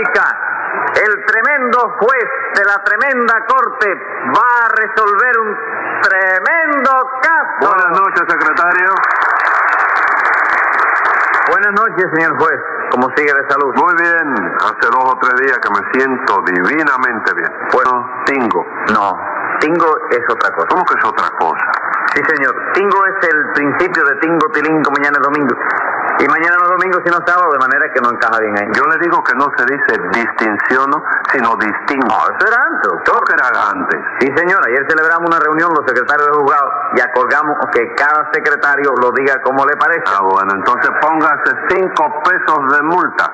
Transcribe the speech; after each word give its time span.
El 0.00 1.24
tremendo 1.26 1.78
juez 2.00 2.28
de 2.54 2.64
la 2.64 2.82
tremenda 2.82 3.34
corte 3.46 3.94
va 4.34 4.64
a 4.64 4.68
resolver 4.80 5.38
un 5.40 5.58
tremendo 6.00 6.90
caso. 7.20 7.68
Buenas 7.68 8.00
noches, 8.00 8.22
secretario. 8.26 8.94
Buenas 11.50 11.72
noches, 11.72 12.06
señor 12.14 12.38
juez. 12.38 12.60
¿Cómo 12.92 13.10
sigue 13.14 13.32
de 13.32 13.48
salud? 13.50 13.74
Muy 13.76 13.94
bien. 14.00 14.56
Hace 14.64 14.88
dos 14.90 15.04
o 15.04 15.18
tres 15.20 15.34
días 15.46 15.58
que 15.58 15.68
me 15.68 15.92
siento 15.92 16.42
divinamente 16.46 17.34
bien. 17.34 17.52
Bueno, 17.72 18.22
tingo. 18.24 18.66
No, 18.94 19.20
tingo 19.60 19.98
es 20.10 20.24
otra 20.30 20.50
cosa. 20.54 20.66
¿Cómo 20.68 20.84
que 20.86 20.94
es 20.98 21.04
otra 21.04 21.28
cosa? 21.38 21.66
Sí, 22.14 22.22
señor. 22.36 22.54
Tingo 22.72 23.04
es 23.04 23.28
el 23.28 23.52
principio 23.52 24.04
de 24.04 24.16
tingo, 24.16 24.48
tilingo, 24.48 24.90
mañana 24.92 25.18
es 25.20 25.24
domingo. 25.24 25.54
Y 26.20 26.28
mañana 26.28 26.56
no 26.60 26.68
domingo, 26.68 27.00
sino 27.02 27.16
sábado, 27.24 27.48
de 27.52 27.58
manera 27.58 27.88
que 27.94 28.00
no 28.00 28.10
encaja 28.12 28.38
bien 28.40 28.52
ahí. 28.58 28.68
Yo 28.76 28.84
le 28.84 28.98
digo 29.00 29.24
que 29.24 29.34
no 29.36 29.48
se 29.56 29.64
dice 29.64 29.92
distinción, 30.12 30.92
sino 31.32 31.56
distingo. 31.56 32.08
No, 32.12 32.20
eso 32.28 32.44
era 32.44 32.60
antes, 32.60 32.92
doctor. 32.92 33.14
¿Cómo 33.14 33.20
que 33.24 33.32
era 33.32 33.48
antes? 33.70 34.00
Sí, 34.20 34.28
señor. 34.36 34.60
Ayer 34.66 34.84
celebramos 34.88 35.28
una 35.30 35.40
reunión 35.40 35.72
los 35.72 35.86
secretarios 35.86 36.26
de 36.28 36.32
juzgado 36.34 36.68
y 36.92 37.00
acordamos 37.00 37.56
que 37.72 37.94
cada 37.94 38.28
secretario 38.32 38.92
lo 39.00 39.12
diga 39.12 39.40
como 39.42 39.64
le 39.64 39.76
parece. 39.76 40.04
Ah, 40.06 40.20
bueno, 40.22 40.52
entonces 40.54 40.90
póngase 41.00 41.56
cinco 41.70 42.22
pesos 42.22 42.72
de 42.76 42.82
multa. 42.82 43.32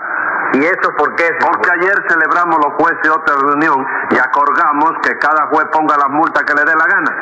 ¿Y 0.55 0.65
eso 0.65 0.89
por 0.97 1.15
qué? 1.17 1.27
señor 1.27 1.53
Porque 1.53 1.71
ayer 1.81 1.95
celebramos 2.09 2.57
los 2.65 2.73
jueces 2.79 3.11
otra 3.11 3.35
reunión 3.35 3.85
y 4.11 4.19
acordamos 4.19 4.93
que 5.03 5.19
cada 5.19 5.49
juez 5.49 5.67
ponga 5.73 5.97
las 5.97 6.09
multas 6.11 6.45
que 6.45 6.55
le 6.55 6.63
dé 6.63 6.73
la 6.73 6.87
gana. 6.87 7.13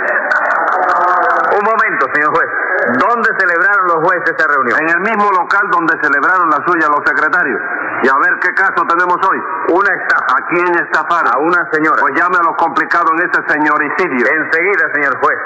Un 1.57 1.65
momento, 1.65 2.07
señor 2.13 2.35
juez. 2.35 2.64
¿Dónde 2.93 3.31
celebraron 3.39 3.87
los 3.89 4.05
jueces 4.05 4.35
esa 4.37 4.47
reunión? 4.49 4.79
En 4.83 4.89
el 4.91 5.01
mismo 5.01 5.31
local 5.33 5.71
donde 5.71 5.97
celebraron 6.03 6.51
la 6.51 6.61
suya 6.67 6.89
los 6.89 7.01
secretarios. 7.07 7.61
Y 8.03 8.09
a 8.09 8.17
ver 8.21 8.39
qué 8.41 8.53
caso 8.53 8.85
tenemos 8.87 9.17
hoy. 9.27 9.41
Una 9.73 9.91
estafa. 9.95 10.37
¿A 10.37 10.47
quién 10.49 10.69
estafaron? 10.79 11.33
A 11.33 11.39
una 11.39 11.65
señora. 11.73 12.01
Pues 12.01 12.15
llame 12.15 12.37
a 12.37 12.43
lo 12.43 12.55
complicado 12.57 13.07
en 13.17 13.21
ese 13.25 13.41
señoricidio. 13.49 14.27
Enseguida, 14.29 14.93
señor 14.93 15.17
juez. 15.21 15.39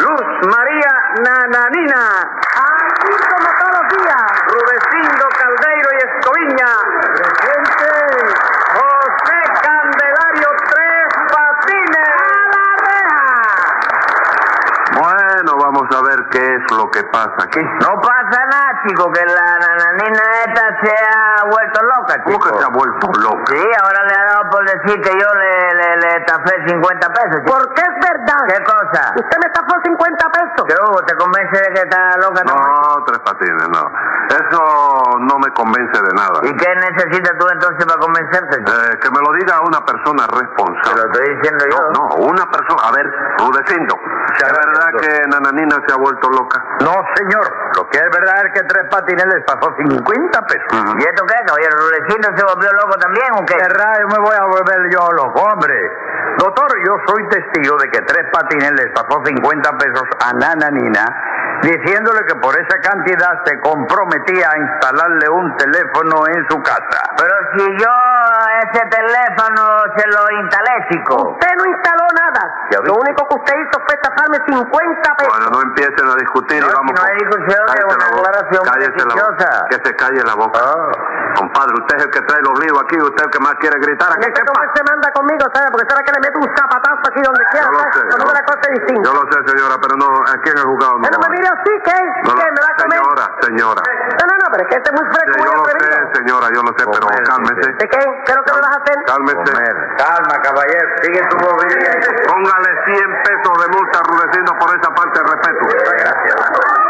Luz 0.00 0.26
María 0.48 0.92
Nananina. 1.20 2.02
Aquí 2.56 3.12
como 3.28 3.48
todos 3.60 3.72
los 3.76 3.86
días. 4.00 4.24
Rudecindo 4.48 5.28
Caldeiro 5.36 5.88
y 5.92 5.98
Escoviña. 6.08 6.70
Presente. 7.12 7.92
José 8.72 9.38
Candelario 9.60 10.48
Tres 10.72 11.06
Patines. 11.28 12.16
A 12.16 12.40
la 12.52 12.64
reja. 12.86 13.26
Bueno, 14.96 15.50
vamos 15.58 15.86
a 15.94 16.00
ver 16.08 16.15
qué 16.30 16.38
es 16.38 16.76
lo 16.76 16.90
que 16.90 17.02
pasa 17.04 17.36
aquí. 17.38 17.60
No 17.80 18.00
pasa 18.00 18.44
nada, 18.50 18.82
chico, 18.86 19.10
que 19.12 19.24
la 19.24 19.58
nananina 19.58 20.22
esta 20.46 20.80
se 20.82 20.90
ha 20.90 21.15
vuelto 21.46 21.80
loca, 21.82 22.14
¿Cómo 22.24 22.36
chico. 22.36 22.48
que 22.52 22.58
se 22.58 22.64
ha 22.64 22.68
vuelto 22.72 23.06
loca? 23.20 23.52
Sí, 23.54 23.62
ahora 23.82 24.00
le 24.04 24.14
ha 24.14 24.24
dado 24.26 24.50
por 24.50 24.62
decir 24.64 25.00
que 25.02 25.10
yo 25.10 25.28
le, 25.34 25.74
le, 25.74 25.88
le 26.02 26.08
estafé 26.18 26.52
50 26.68 27.08
pesos, 27.12 27.36
chico. 27.44 27.58
Porque 27.58 27.80
es 27.82 27.94
verdad. 28.00 28.40
¿Qué 28.48 28.58
cosa? 28.64 29.02
Usted 29.16 29.36
me 29.40 29.46
estafó 29.46 29.72
50 29.82 30.28
pesos. 30.30 30.62
¿Qué 30.66 30.74
hubo? 30.82 30.98
¿Te 31.04 31.14
convence 31.16 31.56
de 31.62 31.68
que 31.74 31.80
está 31.86 32.16
loca 32.18 32.42
también? 32.44 32.68
No, 32.68 33.04
tres 33.06 33.18
patines, 33.20 33.68
no. 33.68 33.82
Eso 34.26 34.60
no 35.20 35.38
me 35.38 35.50
convence 35.52 35.98
de 36.02 36.12
nada. 36.14 36.38
¿Y 36.42 36.52
qué 36.56 36.70
necesitas 36.74 37.32
tú 37.38 37.46
entonces 37.48 37.86
para 37.86 38.00
convencerte, 38.00 38.58
chico? 38.58 38.72
Eh, 38.72 38.98
que 39.00 39.10
me 39.10 39.20
lo 39.22 39.32
diga 39.38 39.60
una 39.62 39.84
persona 39.84 40.26
Te 40.26 40.34
lo 40.34 40.40
responsable. 40.40 41.02
estoy 41.12 41.34
diciendo 41.36 41.64
yo. 41.70 41.78
No, 41.94 42.08
no, 42.08 42.14
una 42.26 42.50
persona. 42.50 42.82
A 42.88 42.92
ver, 42.92 43.06
Rudecindo. 43.38 43.94
¿Es 44.36 44.52
verdad 44.52 44.88
que 45.00 45.28
Nananina 45.28 45.76
se 45.86 45.92
ha 45.94 45.96
vuelto 45.96 46.28
loca? 46.30 46.62
No, 46.80 46.92
señor. 47.14 47.46
Lo 47.76 47.88
que 47.88 47.98
es 47.98 48.10
verdad 48.10 48.46
es 48.46 48.52
que 48.52 48.66
Tres 48.66 48.84
Patines 48.90 49.26
les 49.26 49.44
pasó 49.44 49.72
50 49.76 50.40
pesos. 50.42 50.66
Ujú. 50.72 50.98
¿Y 50.98 51.02
esto 51.02 51.24
qué, 51.26 51.35
caballero? 51.44 51.76
¿Rulecito 51.76 52.28
se 52.36 52.44
volvió 52.44 52.72
loco 52.72 52.98
también 52.98 53.28
o 53.34 53.44
qué? 53.44 53.56
¿Qué 53.56 53.68
rayo 53.68 54.06
me 54.08 54.18
voy 54.18 54.36
a 54.36 54.44
volver 54.44 54.78
yo 54.92 55.08
loco, 55.12 55.40
hombre? 55.42 55.74
Doctor, 56.38 56.68
yo 56.86 56.96
soy 57.06 57.28
testigo 57.28 57.76
de 57.78 57.90
que 57.90 58.00
Tres 58.02 58.26
Patines 58.32 58.72
les 58.72 58.92
pasó 58.92 59.22
50 59.24 59.78
pesos 59.78 60.04
a 60.24 60.32
Nananina 60.34 61.04
diciéndole 61.62 62.20
que 62.26 62.34
por 62.36 62.52
esa 62.54 62.78
cantidad 62.80 63.42
se 63.44 63.58
comprometía 63.60 64.50
a 64.50 64.58
instalarle 64.58 65.28
un 65.30 65.56
teléfono 65.56 66.26
en 66.28 66.46
su 66.50 66.62
casa. 66.62 67.00
Pero 67.16 67.34
si 67.56 67.64
yo 67.80 67.88
ese 68.62 68.84
teléfono 68.86 69.64
se 69.96 70.06
lo 70.06 70.30
instalé, 70.42 70.86
chico. 70.90 71.30
Usted 71.32 71.54
no 71.56 71.64
instaló 71.64 72.04
nada. 72.12 72.54
Lo 72.84 72.94
único 72.94 73.26
que 73.28 73.34
usted 73.36 73.54
hizo 73.56 73.80
fue 73.86 73.94
estafarme 73.94 74.38
50 74.46 75.14
pesos. 75.16 75.32
Bueno, 75.32 75.50
no 75.50 75.62
empiecen 75.62 76.06
a 76.06 76.14
discutir 76.16 76.60
No, 76.60 76.66
y 76.66 76.70
si 76.70 76.76
vamos. 76.76 76.92
no 76.94 77.02
hay 77.08 77.14
discusión, 77.16 77.64
es 77.72 77.84
una 77.84 78.06
aclaración 78.06 78.62
cállese 78.64 79.06
la. 79.08 79.66
Que 79.70 79.76
se 79.82 79.96
calle 79.96 80.22
la 80.24 80.34
boca. 80.34 80.60
Ah. 80.62 81.15
Compadre, 81.36 81.72
usted 81.76 81.96
es 81.96 82.04
el 82.04 82.10
que 82.10 82.20
trae 82.22 82.40
los 82.42 82.56
líos 82.64 82.76
aquí, 82.80 82.96
usted 82.96 83.20
es 83.20 83.26
el 83.28 83.30
que 83.30 83.40
más 83.44 83.54
quiere 83.60 83.76
gritar. 83.78 84.08
¿Aquí 84.12 84.28
qué 84.32 84.42
cómo 84.46 84.60
se 84.72 84.82
manda 84.88 85.08
conmigo, 85.12 85.44
¿sabe? 85.52 85.66
Porque 85.70 85.86
sabe 85.88 86.00
que 86.04 86.12
le 86.16 86.20
meto 86.24 86.36
un 86.40 86.50
zapatazo 86.56 87.02
aquí 87.12 87.20
donde 87.22 87.44
quiera. 87.52 87.66
Yo 87.66 87.72
lo 87.76 87.84
sé. 87.92 88.00
Yo- 88.08 88.32
la 88.36 88.44
cosa 88.44 88.62
es 88.66 88.72
distinta. 88.80 89.04
Yo 89.04 89.12
lo 89.16 89.24
sé, 89.30 89.38
señora, 89.46 89.74
pero 89.80 89.94
no, 89.96 90.08
aquí 90.32 90.48
en 90.50 90.58
el 90.58 90.66
juzgado 90.66 90.92
no. 90.96 91.04
Usted 91.04 91.12
no 91.12 91.20
me 91.20 91.28
mire 91.36 91.48
así, 91.48 91.72
¿qué? 91.84 91.98
No, 92.24 92.32
¿Qué? 92.36 92.46
¿Me 92.50 92.60
va 92.60 92.70
a 92.72 92.76
comer? 92.80 92.98
Señora, 93.00 93.24
señora. 93.44 93.82
No, 93.86 94.24
no, 94.26 94.34
no, 94.40 94.46
pero 94.50 94.60
es 94.64 94.68
que 94.72 94.76
este 94.80 94.88
es 94.90 94.94
muy 94.96 95.06
Sí, 95.06 95.12
fresco, 95.12 95.36
muy 95.36 95.46
yo 95.46 95.54
lo 95.56 95.64
sé, 95.66 96.00
señora, 96.16 96.46
yo 96.56 96.60
lo 96.66 96.72
sé, 96.76 96.82
pero 96.88 97.04
Comer, 97.06 97.22
cálmese. 97.28 97.68
¿De 97.76 97.86
qué? 97.88 98.00
¿Qué 98.24 98.30
es 98.32 98.36
lo 98.36 98.42
que 98.44 98.52
me 98.56 98.60
vas 98.64 98.74
a 98.76 98.78
hacer? 98.80 98.96
Cálmese. 99.06 99.50
Calma, 100.00 100.34
caballero. 100.40 100.88
Sigue 101.04 101.20
tu 101.28 101.36
bobería. 101.36 101.92
Póngale 102.32 102.70
100 102.88 103.10
pesos 103.28 103.54
de 103.60 103.66
multa, 103.76 103.96
Rudecindo, 104.08 104.50
por 104.58 104.68
esa 104.72 104.88
parte 104.94 105.16
de 105.20 105.24
respeto. 105.28 105.62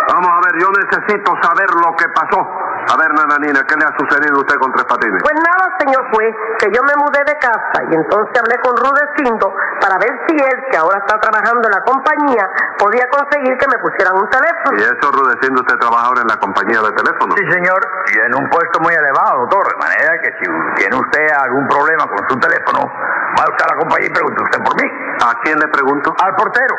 Vamos 0.09 0.31
a 0.31 0.41
ver, 0.47 0.55
yo 0.63 0.69
necesito 0.71 1.35
saber 1.43 1.69
lo 1.83 1.91
que 1.97 2.07
pasó. 2.15 2.39
A 2.87 2.95
ver, 2.97 3.11
Nananina, 3.19 3.67
¿qué 3.67 3.75
le 3.75 3.85
ha 3.85 3.93
sucedido 3.99 4.39
a 4.39 4.41
usted 4.47 4.55
con 4.63 4.71
Tres 4.73 4.87
Patines? 4.87 5.19
Pues 5.23 5.35
nada, 5.35 5.65
señor 5.83 6.07
juez, 6.15 6.35
que 6.63 6.71
yo 6.71 6.81
me 6.87 6.95
mudé 7.03 7.19
de 7.27 7.35
casa 7.43 7.79
y 7.91 7.95
entonces 7.99 8.31
hablé 8.39 8.55
con 8.63 8.77
Rudecindo 8.79 9.51
para 9.83 9.99
ver 9.99 10.15
si 10.29 10.37
él, 10.39 10.59
que 10.71 10.77
ahora 10.79 10.99
está 11.03 11.19
trabajando 11.19 11.67
en 11.67 11.73
la 11.75 11.83
compañía, 11.83 12.47
podía 12.79 13.11
conseguir 13.11 13.59
que 13.59 13.67
me 13.67 13.79
pusieran 13.83 14.15
un 14.15 14.31
teléfono. 14.31 14.79
Y 14.79 14.83
eso, 14.87 15.05
Rudecindo, 15.11 15.61
usted 15.67 15.77
trabaja 15.83 16.07
ahora 16.07 16.23
en 16.23 16.29
la 16.31 16.39
compañía 16.39 16.79
de 16.81 16.93
teléfono. 16.95 17.35
Sí, 17.35 17.45
señor, 17.51 17.81
y 18.15 18.15
en 18.31 18.33
un 18.39 18.47
puesto 18.51 18.79
muy 18.79 18.95
elevado, 18.95 19.51
doctor, 19.51 19.67
de 19.67 19.79
manera 19.83 20.13
que 20.23 20.31
si 20.39 20.47
tiene 20.79 20.95
usted 20.95 21.27
algún 21.43 21.67
problema 21.67 22.07
con 22.07 22.23
su 22.31 22.39
teléfono, 22.39 22.87
va 22.87 23.43
usted 23.51 23.65
a 23.67 23.75
la 23.75 23.79
compañía 23.83 24.07
y 24.07 24.15
pregunte 24.15 24.43
usted 24.47 24.63
por 24.63 24.75
mí, 24.79 24.87
¿A 25.27 25.35
quién 25.43 25.59
le 25.59 25.67
pregunto? 25.69 26.15
al 26.23 26.35
portero. 26.37 26.75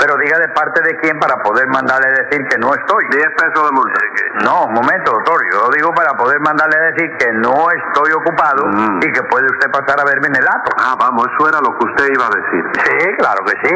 Pero 0.00 0.16
diga 0.16 0.38
de 0.38 0.48
parte 0.56 0.80
de 0.82 0.96
quién 1.00 1.18
para 1.20 1.36
poder 1.44 1.68
mandarle 1.68 2.08
decir 2.24 2.40
que 2.48 2.56
no 2.58 2.72
estoy. 2.74 3.04
10 3.12 3.26
pesos 3.36 3.68
de 3.68 3.72
multa. 3.72 4.00
No, 4.44 4.64
un 4.64 4.72
momento, 4.74 5.12
doctor, 5.12 5.36
yo 5.52 5.60
lo 5.60 5.68
digo 5.76 5.92
para 5.92 6.16
poder 6.16 6.40
mandarle 6.40 6.78
decir 6.92 7.16
que 7.18 7.28
no 7.34 7.68
estoy 7.70 8.12
ocupado 8.12 8.64
Mm. 8.66 8.98
y 9.04 9.12
que 9.12 9.22
puede 9.24 9.44
usted 9.46 9.70
pasar 9.70 10.00
a 10.00 10.04
verme 10.04 10.28
en 10.28 10.36
el 10.36 10.46
acto. 10.48 10.72
Ah, 10.78 10.96
vamos, 10.98 11.26
eso 11.28 11.48
era 11.48 11.60
lo 11.60 11.76
que 11.76 11.84
usted 11.84 12.06
iba 12.16 12.26
a 12.26 12.30
decir. 12.32 12.64
Sí, 12.80 13.16
claro 13.18 13.44
que 13.44 13.52
sí. 13.68 13.74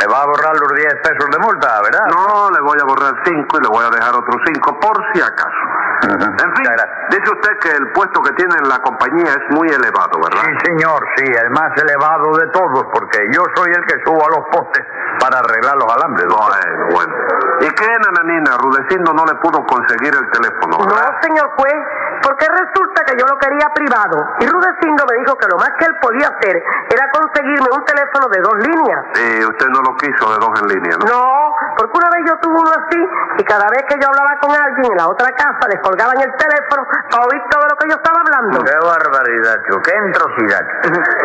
Me 0.00 0.06
va 0.12 0.22
a 0.22 0.26
borrar 0.26 0.54
los 0.56 0.72
10 0.74 0.94
pesos 1.02 1.28
de 1.30 1.38
multa, 1.38 1.68
¿verdad? 1.82 2.06
No, 2.16 2.50
le 2.50 2.60
voy 2.60 2.78
a 2.80 2.84
borrar 2.84 3.12
5 3.24 3.58
y 3.58 3.62
le 3.62 3.68
voy 3.68 3.84
a 3.84 3.90
dejar 3.90 4.14
otros 4.14 4.40
5 4.46 4.80
por 4.80 4.96
si 5.12 5.20
acaso. 5.20 5.62
En 6.02 6.54
fin, 6.54 6.66
dice 7.10 7.30
usted 7.32 7.58
que 7.58 7.70
el 7.70 7.92
puesto 7.92 8.22
que 8.22 8.32
tiene 8.32 8.54
en 8.62 8.68
la 8.68 8.78
compañía 8.78 9.30
es 9.30 9.56
muy 9.56 9.68
elevado, 9.68 10.18
¿verdad? 10.22 10.42
Sí, 10.44 10.66
señor, 10.66 11.00
sí, 11.16 11.24
el 11.26 11.50
más 11.50 11.70
elevado 11.76 12.36
de 12.36 12.46
todos, 12.48 12.86
porque 12.92 13.18
yo 13.32 13.42
soy 13.56 13.70
el 13.72 13.84
que 13.86 14.04
subo 14.04 14.22
a 14.24 14.30
los 14.30 14.46
postes 14.52 14.84
para 15.20 15.38
arreglar 15.40 15.76
los 15.76 15.90
alambres. 15.92 16.26
doctor. 16.28 16.54
Bueno, 16.54 16.94
bueno. 16.94 17.14
¿Y 17.60 17.68
qué, 17.74 17.88
Nananina? 17.88 18.56
Rudecindo 18.58 19.12
no 19.12 19.24
le 19.26 19.34
pudo 19.36 19.64
conseguir 19.66 20.14
el 20.14 20.30
teléfono, 20.30 20.78
No, 20.78 20.96
señor 21.22 21.50
juez, 21.56 21.74
porque 22.22 22.46
resulta 22.46 23.04
que 23.04 23.16
yo 23.18 23.26
lo 23.26 23.36
quería 23.38 23.68
privado 23.74 24.24
y 24.40 24.46
Rudecindo 24.46 25.04
me 25.10 25.18
dijo 25.18 25.36
que 25.36 25.46
lo 25.48 25.56
más 25.58 25.70
que 25.78 25.84
él 25.86 25.96
podía 26.00 26.28
hacer 26.28 26.62
era 26.90 27.10
conseguirme 27.10 27.66
un 27.74 27.84
teléfono 27.84 28.28
de 28.28 28.40
dos 28.40 28.54
líneas. 28.58 29.00
Sí, 29.14 29.44
usted 29.44 29.68
no 29.68 29.80
lo 29.82 29.96
quiso 29.96 30.30
de 30.32 30.38
dos 30.38 30.60
en 30.62 30.68
línea, 30.68 30.96
¿no? 30.98 31.06
No, 31.06 31.54
porque 31.78 31.94
una 31.94 32.10
vez 32.10 32.22
yo 32.26 32.34
tuve 32.42 32.58
uno 32.58 32.72
así 32.74 33.00
y 33.38 33.44
cada 33.46 33.70
vez 33.70 33.86
que 33.86 33.94
yo 34.02 34.10
hablaba 34.10 34.34
con 34.42 34.50
alguien 34.50 34.90
en 34.90 34.98
la 34.98 35.06
otra 35.06 35.30
casa 35.30 35.62
les 35.70 35.78
colgaban 35.78 36.18
el 36.18 36.32
teléfono 36.34 36.82
para 37.06 37.22
oír 37.22 37.42
todo 37.46 37.62
lo 37.70 37.74
que 37.78 37.86
yo 37.86 37.94
estaba 37.94 38.18
hablando. 38.18 38.58
Qué 38.66 38.78
barbaridad, 38.82 39.56
chico, 39.62 39.78
qué 39.86 39.94
entrosidad. 39.94 40.64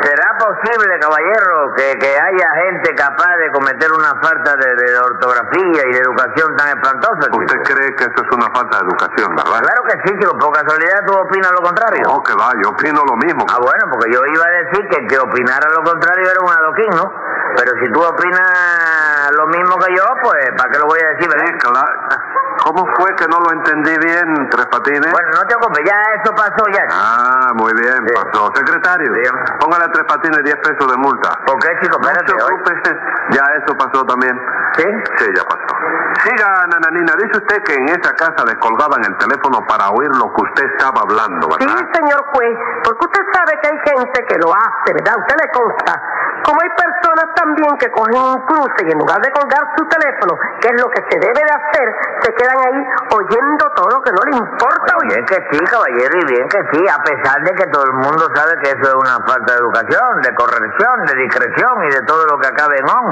¿Será 0.05 0.29
posible, 0.37 0.93
caballero, 1.01 1.73
que, 1.73 1.97
que 1.97 2.11
haya 2.13 2.47
gente 2.69 2.93
capaz 2.93 3.33
de 3.41 3.49
cometer 3.51 3.89
una 3.91 4.13
falta 4.21 4.53
de, 4.53 4.69
de 4.77 4.99
ortografía 4.99 5.81
y 5.89 5.91
de 5.97 5.99
educación 6.05 6.55
tan 6.55 6.77
espantosa? 6.77 7.25
chico? 7.33 7.41
Usted 7.41 7.59
cree 7.73 7.95
que 7.97 8.03
eso 8.05 8.19
es 8.21 8.29
una 8.37 8.49
falta 8.53 8.77
de 8.77 8.83
educación, 8.93 9.33
¿verdad? 9.33 9.57
Claro 9.57 9.81
que 9.89 9.95
sí, 10.05 10.11
chico, 10.21 10.37
por 10.37 10.53
casualidad 10.53 11.01
tú 11.07 11.13
opinas 11.17 11.51
lo 11.51 11.65
contrario. 11.65 12.03
No, 12.05 12.21
que 12.21 12.33
va, 12.37 12.53
yo 12.61 12.69
opino 12.69 13.01
lo 13.01 13.15
mismo. 13.17 13.41
Ah, 13.49 13.57
bueno, 13.57 13.89
porque 13.89 14.13
yo 14.13 14.21
iba 14.21 14.45
a 14.45 14.53
decir 14.69 14.85
que 14.85 15.01
el 15.01 15.07
que 15.09 15.17
opinara 15.17 15.65
lo 15.73 15.81
contrario 15.81 16.29
era 16.29 16.39
un 16.45 16.51
adoquín, 16.53 16.93
¿no? 16.93 17.22
Pero 17.55 17.71
si 17.83 17.91
tú 17.91 18.01
opinas 18.01 19.31
lo 19.37 19.47
mismo 19.47 19.77
que 19.77 19.95
yo, 19.95 20.03
pues, 20.21 20.49
¿para 20.57 20.69
qué 20.71 20.79
lo 20.79 20.85
voy 20.87 20.99
a 20.99 21.07
decir, 21.15 21.23
Sí, 21.23 21.37
verdad? 21.37 21.57
claro. 21.59 22.19
¿Cómo 22.63 22.85
fue 22.95 23.13
que 23.15 23.27
no 23.27 23.39
lo 23.39 23.51
entendí 23.51 23.91
bien, 24.05 24.49
Tres 24.49 24.65
Patines? 24.67 25.11
Bueno, 25.11 25.27
no 25.35 25.41
te 25.47 25.55
ocupes, 25.55 25.83
ya 25.85 25.97
eso 26.21 26.33
pasó 26.35 26.63
ya. 26.71 26.85
Ah, 26.91 27.51
muy 27.55 27.73
bien, 27.73 28.07
Sí. 28.07 28.13
pasó. 28.13 28.51
Secretario, 28.55 29.11
Dígame. 29.11 29.39
póngale 29.59 29.85
a 29.85 29.91
Tres 29.91 30.05
Patines 30.05 30.43
10 30.43 30.55
pesos 30.57 30.91
de 30.91 30.97
multa. 30.97 31.29
¿Por 31.45 31.57
qué, 31.59 31.69
chico? 31.81 31.97
No 31.99 32.07
se 32.07 32.11
Espérate, 32.13 32.33
oye. 32.33 32.45
preocupe, 32.63 33.35
ya 33.35 33.43
eso 33.61 33.75
pasó 33.77 34.05
también. 34.05 34.39
¿Sí? 34.77 34.83
Sí, 35.17 35.25
ya 35.35 35.43
pasó. 35.43 35.75
Siga, 36.23 36.47
Nananina. 36.69 37.13
Dice 37.21 37.37
usted 37.37 37.63
que 37.63 37.73
en 37.75 37.89
esa 37.89 38.13
casa 38.15 38.43
descolgaban 38.45 39.03
el 39.03 39.17
teléfono 39.17 39.59
para 39.67 39.89
oír 39.89 40.09
lo 40.15 40.31
que 40.33 40.41
usted 40.43 40.65
estaba 40.77 41.01
hablando, 41.01 41.49
Sí, 41.59 41.65
¿verdad? 41.67 41.89
señor 41.93 42.23
juez, 42.33 42.57
porque 42.83 43.05
usted 43.05 43.21
sabe 43.33 43.59
que 43.61 43.67
hay 43.69 43.79
gente 43.85 44.25
que 44.29 44.37
lo 44.39 44.53
hace, 44.53 44.93
¿verdad? 44.93 45.13
Usted 45.19 45.35
le 45.35 45.49
consta. 45.51 46.01
Como 46.43 46.59
hay 46.59 46.69
personas 46.75 47.27
también 47.35 47.71
que 47.79 47.89
cogen 47.91 48.15
un 48.15 48.45
cruce 48.45 48.81
y 48.83 48.91
en 48.91 48.99
lugar 48.99 49.19
de 49.21 49.31
colgar 49.31 49.63
su 49.77 49.83
teléfono, 49.87 50.35
que 50.59 50.67
es 50.67 50.75
lo 50.81 50.89
que 50.91 51.01
se 51.09 51.17
debe 51.19 51.39
de 51.39 51.53
hacer, 51.55 51.87
se 52.21 52.33
quedan 52.35 52.57
ahí 52.59 52.79
oyendo 53.15 53.63
todo 53.75 53.89
lo 53.95 54.01
que 54.01 54.11
no 54.11 54.21
le 54.27 54.37
importa 54.37 54.89
oír. 54.99 55.13
Bien 55.13 55.25
que 55.25 55.39
sí, 55.51 55.59
caballero, 55.63 56.13
y 56.19 56.25
bien 56.27 56.47
que 56.49 56.61
sí, 56.71 56.81
a 56.87 56.99
pesar 57.03 57.41
de 57.43 57.51
que 57.55 57.67
todo 57.67 57.83
el 57.85 57.93
mundo 57.93 58.27
sabe 58.35 58.59
que 58.61 58.71
eso 58.71 58.83
es 58.83 58.95
una 58.95 59.23
falta 59.25 59.53
de 59.53 59.59
educación, 59.59 60.21
de 60.21 60.35
corrección, 60.35 60.95
de 61.07 61.15
discreción 61.15 61.73
y 61.87 61.89
de 61.95 62.01
todo 62.03 62.25
lo 62.27 62.37
que 62.39 62.47
acabe 62.47 62.75
en 62.77 62.89
on, 62.89 63.07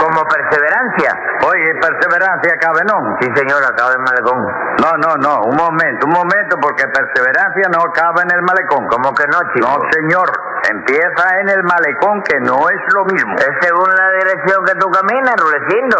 como 0.00 0.24
perseverancia. 0.24 1.12
Oye, 1.44 1.74
perseverancia 1.80 2.56
cabe 2.60 2.80
no. 2.88 3.16
Sí, 3.20 3.28
señor, 3.36 3.62
acaba 3.64 3.92
en 3.92 4.02
malecón. 4.02 4.40
No, 4.80 4.90
no, 4.96 5.16
no, 5.20 5.44
un 5.44 5.56
momento, 5.56 6.06
un 6.06 6.12
momento, 6.12 6.56
porque 6.60 6.88
perseverancia 6.88 7.68
no 7.68 7.84
cabe 7.92 8.22
en 8.22 8.32
el 8.32 8.42
malecón. 8.42 8.86
¿Cómo 8.88 9.14
que 9.14 9.26
no, 9.28 9.38
chico? 9.52 9.66
No, 9.66 9.76
señor, 9.92 10.28
empieza 10.70 11.24
en 11.40 11.48
el 11.50 11.62
malecón, 11.64 12.22
que 12.22 12.40
no 12.40 12.68
es 12.68 12.80
lo 12.94 13.04
mismo. 13.06 13.34
Es 13.38 13.52
según 13.60 13.88
la 13.90 14.08
dirección 14.24 14.64
que 14.64 14.74
tú 14.76 14.90
caminas, 14.90 15.34
Rulecindo. 15.38 15.98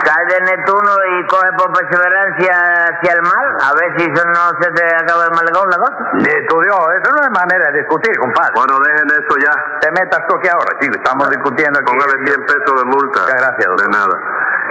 Sal 0.00 0.24
de 0.32 0.40
Neptuno 0.40 0.92
y 1.12 1.26
coge 1.26 1.52
por 1.60 1.72
perseverancia 1.76 2.56
hacia 2.88 3.12
el 3.12 3.20
mal, 3.20 3.48
a 3.68 3.74
ver 3.76 3.92
si 4.00 4.08
eso 4.10 4.24
no 4.32 4.48
se 4.58 4.70
te 4.72 4.84
acaba 4.96 5.24
el 5.28 5.30
malecón 5.36 5.68
la 5.68 5.76
cosa. 5.76 5.92
Dito 6.24 6.56
Dios, 6.60 6.80
eso 6.96 7.08
no 7.12 7.20
es 7.20 7.30
manera 7.36 7.70
de 7.70 7.78
discutir, 7.84 8.16
compadre. 8.18 8.52
Bueno, 8.56 8.80
dejen 8.80 9.10
eso 9.12 9.34
ya. 9.44 9.52
Te 9.80 9.92
metas 9.92 10.24
tú 10.26 10.36
aquí 10.40 10.48
ahora, 10.48 10.72
chico, 10.80 10.96
estamos 10.96 11.28
discutiendo 11.28 11.78
aquí. 11.80 11.92
Póngale 11.92 12.16
100 12.24 12.46
pesos 12.46 12.74
de 12.80 12.84
multa. 12.88 13.20
Muchas 13.20 13.40
gracias, 13.44 13.58
De 13.60 13.76
doctor. 13.76 13.90
nada. 13.92 14.16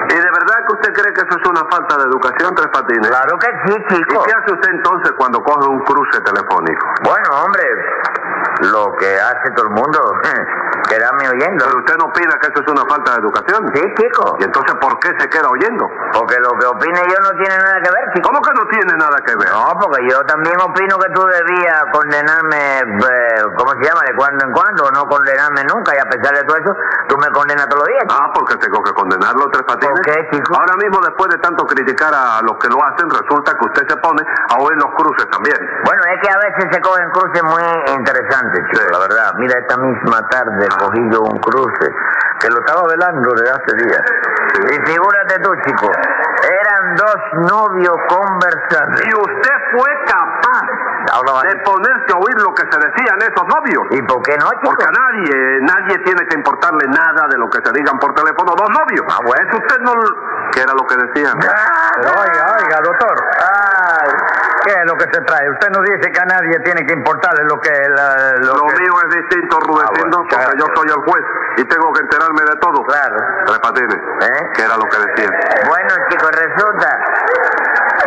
¿Y 0.09 0.15
de 0.17 0.31
verdad 0.33 0.57
que 0.65 0.73
usted 0.73 0.93
cree 0.97 1.13
que 1.13 1.21
eso 1.21 1.35
es 1.37 1.45
una 1.45 1.61
falta 1.69 1.93
de 1.97 2.03
educación, 2.09 2.55
Tres 2.55 2.67
Patines? 2.73 3.09
Claro 3.09 3.37
que 3.37 3.49
sí, 3.69 3.73
¿Y 3.77 3.93
chico. 3.93 4.23
qué 4.25 4.31
hace 4.33 4.51
usted 4.53 4.69
entonces 4.71 5.11
cuando 5.13 5.43
coge 5.43 5.69
un 5.69 5.83
cruce 5.85 6.21
telefónico? 6.25 6.87
Bueno, 7.03 7.29
hombre, 7.45 7.61
lo 8.61 8.91
que 8.97 9.07
hace 9.19 9.51
todo 9.55 9.67
el 9.67 9.73
mundo, 9.73 9.99
quedarme 10.89 11.29
oyendo. 11.29 11.65
Pero 11.65 11.79
usted 11.79 11.95
no 11.97 12.05
opina 12.05 12.33
que 12.41 12.47
eso 12.51 12.61
es 12.61 12.67
una 12.71 12.85
falta 12.89 13.13
de 13.13 13.19
educación. 13.19 13.65
Sí, 13.73 13.81
chico. 13.95 14.37
¿Y 14.39 14.43
entonces 14.43 14.75
por 14.81 14.99
qué 14.99 15.09
se 15.19 15.29
queda 15.29 15.49
oyendo? 15.49 15.87
Porque 16.13 16.35
lo 16.39 16.51
que 16.59 16.65
opine 16.65 17.01
yo 17.07 17.17
no 17.21 17.31
tiene 17.39 17.57
nada 17.57 17.77
que 17.81 17.91
ver, 17.91 18.03
chico. 18.13 18.29
¿Cómo 18.29 18.41
que 18.41 18.53
no 18.53 18.65
tiene 18.67 18.93
nada 18.97 19.17
que 19.25 19.35
ver? 19.35 19.49
No, 19.49 19.73
porque 19.79 20.01
yo 20.09 20.19
también 20.25 20.55
opino 20.61 20.97
que 20.99 21.09
tú 21.13 21.21
debías 21.25 21.83
condenarme, 21.91 22.79
eh, 22.79 23.41
¿cómo 23.57 23.71
se 23.77 23.83
llama? 23.87 24.01
De 24.07 24.15
cuando 24.15 24.45
en 24.45 24.51
cuando, 24.53 24.83
o 24.85 24.91
no 24.91 25.05
condenarme 25.05 25.63
nunca, 25.65 25.93
y 25.95 25.99
a 25.99 26.05
pesar 26.09 26.33
de 26.35 26.43
todo 26.43 26.57
eso, 26.57 26.71
tú 27.07 27.17
me 27.17 27.29
condenas 27.31 27.67
todos 27.67 27.83
los 27.83 27.87
días. 27.87 28.03
chico. 28.03 28.15
Ah, 28.19 28.31
porque 28.33 28.55
tengo 28.57 28.81
que 28.83 28.93
condenarlo, 28.93 29.49
Tres 29.51 29.63
Patines. 29.67 29.93
¿Por 29.93 30.01
qué, 30.05 30.15
chico? 30.31 30.53
Ahora 30.57 30.75
mismo, 30.77 30.97
después 31.01 31.29
de 31.29 31.37
tanto 31.39 31.65
criticar 31.65 32.13
a 32.13 32.41
los 32.41 32.57
que 32.57 32.67
lo 32.69 32.77
hacen, 32.83 33.09
resulta 33.09 33.53
que 33.53 33.65
usted 33.65 33.83
se 33.87 33.97
pone 33.97 34.21
a 34.49 34.55
oír 34.61 34.77
los 34.77 34.91
cruces 34.95 35.27
también. 35.29 35.57
Bueno, 35.85 36.01
es 36.09 36.17
que 36.21 36.29
a 36.31 36.37
veces 36.37 36.65
se 36.71 36.81
cogen 36.81 37.09
cruces 37.11 37.43
muy 37.43 37.63
interesantes, 37.93 38.48
chico, 38.53 38.81
Sí. 38.81 38.87
la 38.91 38.99
verdad. 38.99 39.33
Mira, 39.37 39.59
esta 39.59 39.77
misma 39.77 40.27
tarde 40.29 40.67
cogí 40.79 41.01
yo 41.11 41.21
un 41.21 41.39
cruce 41.39 41.87
que 42.39 42.49
lo 42.49 42.59
estaba 42.59 42.87
velando 42.87 43.29
desde 43.35 43.51
hace 43.51 43.75
días. 43.85 44.01
Y 44.71 44.75
figúrate 44.91 45.39
tú, 45.43 45.51
chico, 45.65 45.91
eran 45.91 46.95
dos 46.95 47.15
novios 47.51 47.95
conversando. 48.09 48.99
Y 49.03 49.13
usted 49.13 49.57
fue 49.71 49.89
capaz 50.07 50.63
de 51.49 51.55
ponerse 51.63 52.11
a 52.13 52.17
oír 52.17 52.35
lo 52.41 52.53
que 52.53 52.63
se 52.69 52.77
decían 52.79 53.17
esos 53.21 53.45
novios. 53.47 53.83
¿Y 53.91 54.01
por 54.03 54.21
qué 54.23 54.37
no, 54.37 54.49
chico? 54.51 54.61
Porque 54.71 54.85
a 54.85 54.91
nadie, 54.91 55.59
nadie 55.61 55.97
tiene 56.03 56.25
que 56.27 56.35
importarle 56.37 56.87
nada 56.87 57.27
de 57.29 57.37
lo 57.37 57.49
que 57.49 57.59
se 57.63 57.71
digan 57.73 57.97
por 57.99 58.13
teléfono 58.13 58.53
dos 58.55 58.69
novios. 58.69 59.05
Ah, 59.09 59.19
bueno. 59.23 59.43
Eso 59.47 59.57
usted 59.57 59.79
no... 59.81 59.93
¿Qué 60.51 60.61
era 60.61 60.73
lo 60.73 60.85
que 60.87 60.95
decían? 60.97 61.37
Pero 61.39 62.09
oiga, 62.09 62.45
oiga, 62.57 62.77
doctor. 62.83 63.15
¿Qué 64.69 64.75
es 64.77 64.85
lo 64.85 64.93
que 64.97 65.05
se 65.11 65.21
trae? 65.25 65.49
Usted 65.49 65.69
nos 65.69 65.81
dice 65.83 66.11
que 66.11 66.19
a 66.19 66.25
nadie 66.25 66.59
tiene 66.59 66.85
que 66.85 66.93
importarle 66.93 67.43
lo 67.45 67.59
que... 67.59 67.71
la- 67.89 68.33
lo 68.37 68.53
Lo 68.53 68.67
que- 68.67 68.79
mío 68.81 68.93
es 69.01 69.15
distinto, 69.17 69.57
Rudecindo, 69.65 70.17
Ah, 70.21 70.25
bueno, 70.29 70.45
porque 70.45 70.57
yo 70.59 70.65
soy 70.75 70.87
el 70.89 71.01
juez 71.09 71.25
y 71.57 71.63
tengo 71.65 71.91
que 71.93 72.01
enterarme 72.01 72.41
de 72.45 72.55
todo. 72.61 72.83
Claro. 72.85 73.17
Tres 73.47 73.59
patines. 73.59 73.95
¿Eh? 73.97 74.43
¿Qué 74.53 74.61
era 74.61 74.77
lo 74.77 74.83
que 74.85 74.97
decían? 75.09 75.33
Bueno, 75.67 75.89
chicos, 76.11 76.29
resulta 76.37 76.99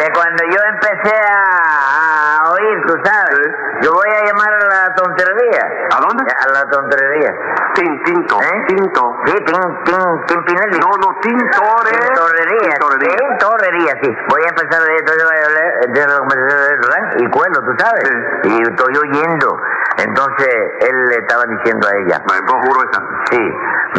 que 0.03 0.13
cuando 0.13 0.43
yo 0.51 0.59
empecé 0.69 1.15
a, 1.17 2.43
a 2.43 2.51
oír, 2.51 2.83
tú 2.87 2.95
sabes, 3.05 3.23
Sí. 3.33 3.87
yo 3.87 3.93
voy 3.93 4.09
a 4.11 4.25
llamar 4.27 4.49
a 4.53 4.67
la 4.67 4.95
tontería. 4.95 5.63
¿A 5.95 6.01
dónde? 6.01 6.25
A 6.33 6.49
la 6.53 6.71
tontería. 6.71 7.33
Tin, 7.75 8.03
tinto, 8.05 8.41
¿Eh? 8.41 8.65
tinto. 8.69 9.17
Sí, 9.27 9.33
tin, 9.45 9.61
tin, 9.85 10.27
Timpinelli. 10.27 10.79
No, 10.79 10.91
no, 10.99 11.19
tintore. 11.21 11.91
Tintorería, 11.91 12.75
Tintorería. 12.75 13.17
tintorería, 13.17 13.93
sí. 14.03 14.17
Voy 14.29 14.43
a 14.43 14.49
empezar 14.49 14.83
de 14.83 14.97
entonces 14.97 15.25
voy 15.25 15.37
a 15.37 15.47
hablar 15.47 15.89
de 15.93 16.07
la 16.07 16.19
conversación 16.19 16.59
del 16.59 16.69
restaurante 16.81 17.17
y 17.25 17.31
cuelo, 17.31 17.61
tú 17.63 17.73
sabes. 17.79 18.03
Sí. 18.43 18.49
Y 18.51 18.63
estoy 18.63 18.97
oyendo. 18.97 19.61
Entonces 19.99 20.49
él 20.81 21.05
le 21.11 21.17
estaba 21.19 21.45
diciendo 21.47 21.87
a 21.87 21.93
ella, 21.97 22.23
Me 22.27 22.47
juro 22.49 22.81
esa. 22.91 23.03
sí, 23.31 23.39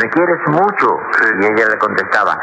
me 0.02 0.10
quieres 0.10 0.40
mucho. 0.48 0.88
Sí. 1.22 1.30
Y 1.42 1.46
ella 1.46 1.66
le 1.70 1.78
contestaba, 1.78 2.38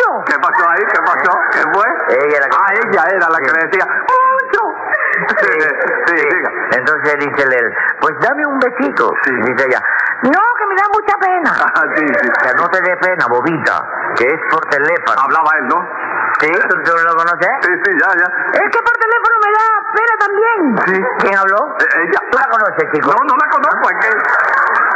mucho. 0.00 0.24
¿Qué 0.26 0.38
pasó 0.38 0.68
ahí? 0.68 0.84
¿Qué 0.92 1.00
pasó? 1.02 1.38
¿Qué 1.52 1.62
fue? 1.72 1.86
Ella 2.26 2.40
Ah, 2.52 2.72
ella 2.72 3.04
era 3.16 3.28
la 3.28 3.38
que 3.38 3.52
le 3.52 3.66
decía, 3.66 3.86
¡mucho! 3.86 4.60
Sí, 5.40 5.50
sí, 6.06 6.14
diga. 6.14 6.50
Entonces 6.72 7.18
dice 7.18 7.42
él, 7.42 7.74
pues 8.00 8.14
dame 8.20 8.46
un 8.46 8.58
besito. 8.58 9.12
Sí. 9.24 9.30
Dice 9.46 9.66
ella, 9.66 9.82
no, 10.22 10.40
que 10.58 10.66
me 10.66 10.74
da 10.76 10.86
mucha 10.92 11.16
pena. 11.18 11.50
Ah, 11.74 11.84
sí, 11.94 12.06
sí. 12.06 12.28
O 12.28 12.44
sea, 12.44 12.52
no 12.54 12.68
te 12.68 12.80
dé 12.82 12.96
pena, 12.96 13.26
bobita, 13.28 13.84
que 14.16 14.26
es 14.26 14.40
por 14.50 14.60
teléfono. 14.68 15.20
Hablaba 15.22 15.50
él, 15.60 15.68
¿no? 15.68 15.88
¿Sí? 16.40 16.50
¿Tú, 16.50 16.76
tú 16.84 16.92
lo 16.96 17.14
conoces? 17.16 17.48
Sí, 17.62 17.72
sí, 17.84 17.90
ya, 18.00 18.08
ya. 18.16 18.28
Es 18.52 18.68
que 18.70 18.80
por 18.82 18.94
teléfono 18.96 19.34
me 19.44 19.50
da 19.52 19.66
también. 20.30 20.78
Sí. 20.86 20.96
¿Quién 21.20 21.34
habló? 21.36 21.58
Eh, 21.80 22.06
ella. 22.06 22.20
¿Tú 22.30 22.38
la 22.38 22.48
conoces, 22.50 22.84
chico? 22.94 23.10
No, 23.10 23.18
no 23.26 23.34
la 23.34 23.48
conozco, 23.50 23.84
es 23.90 23.96
que... 24.06 24.10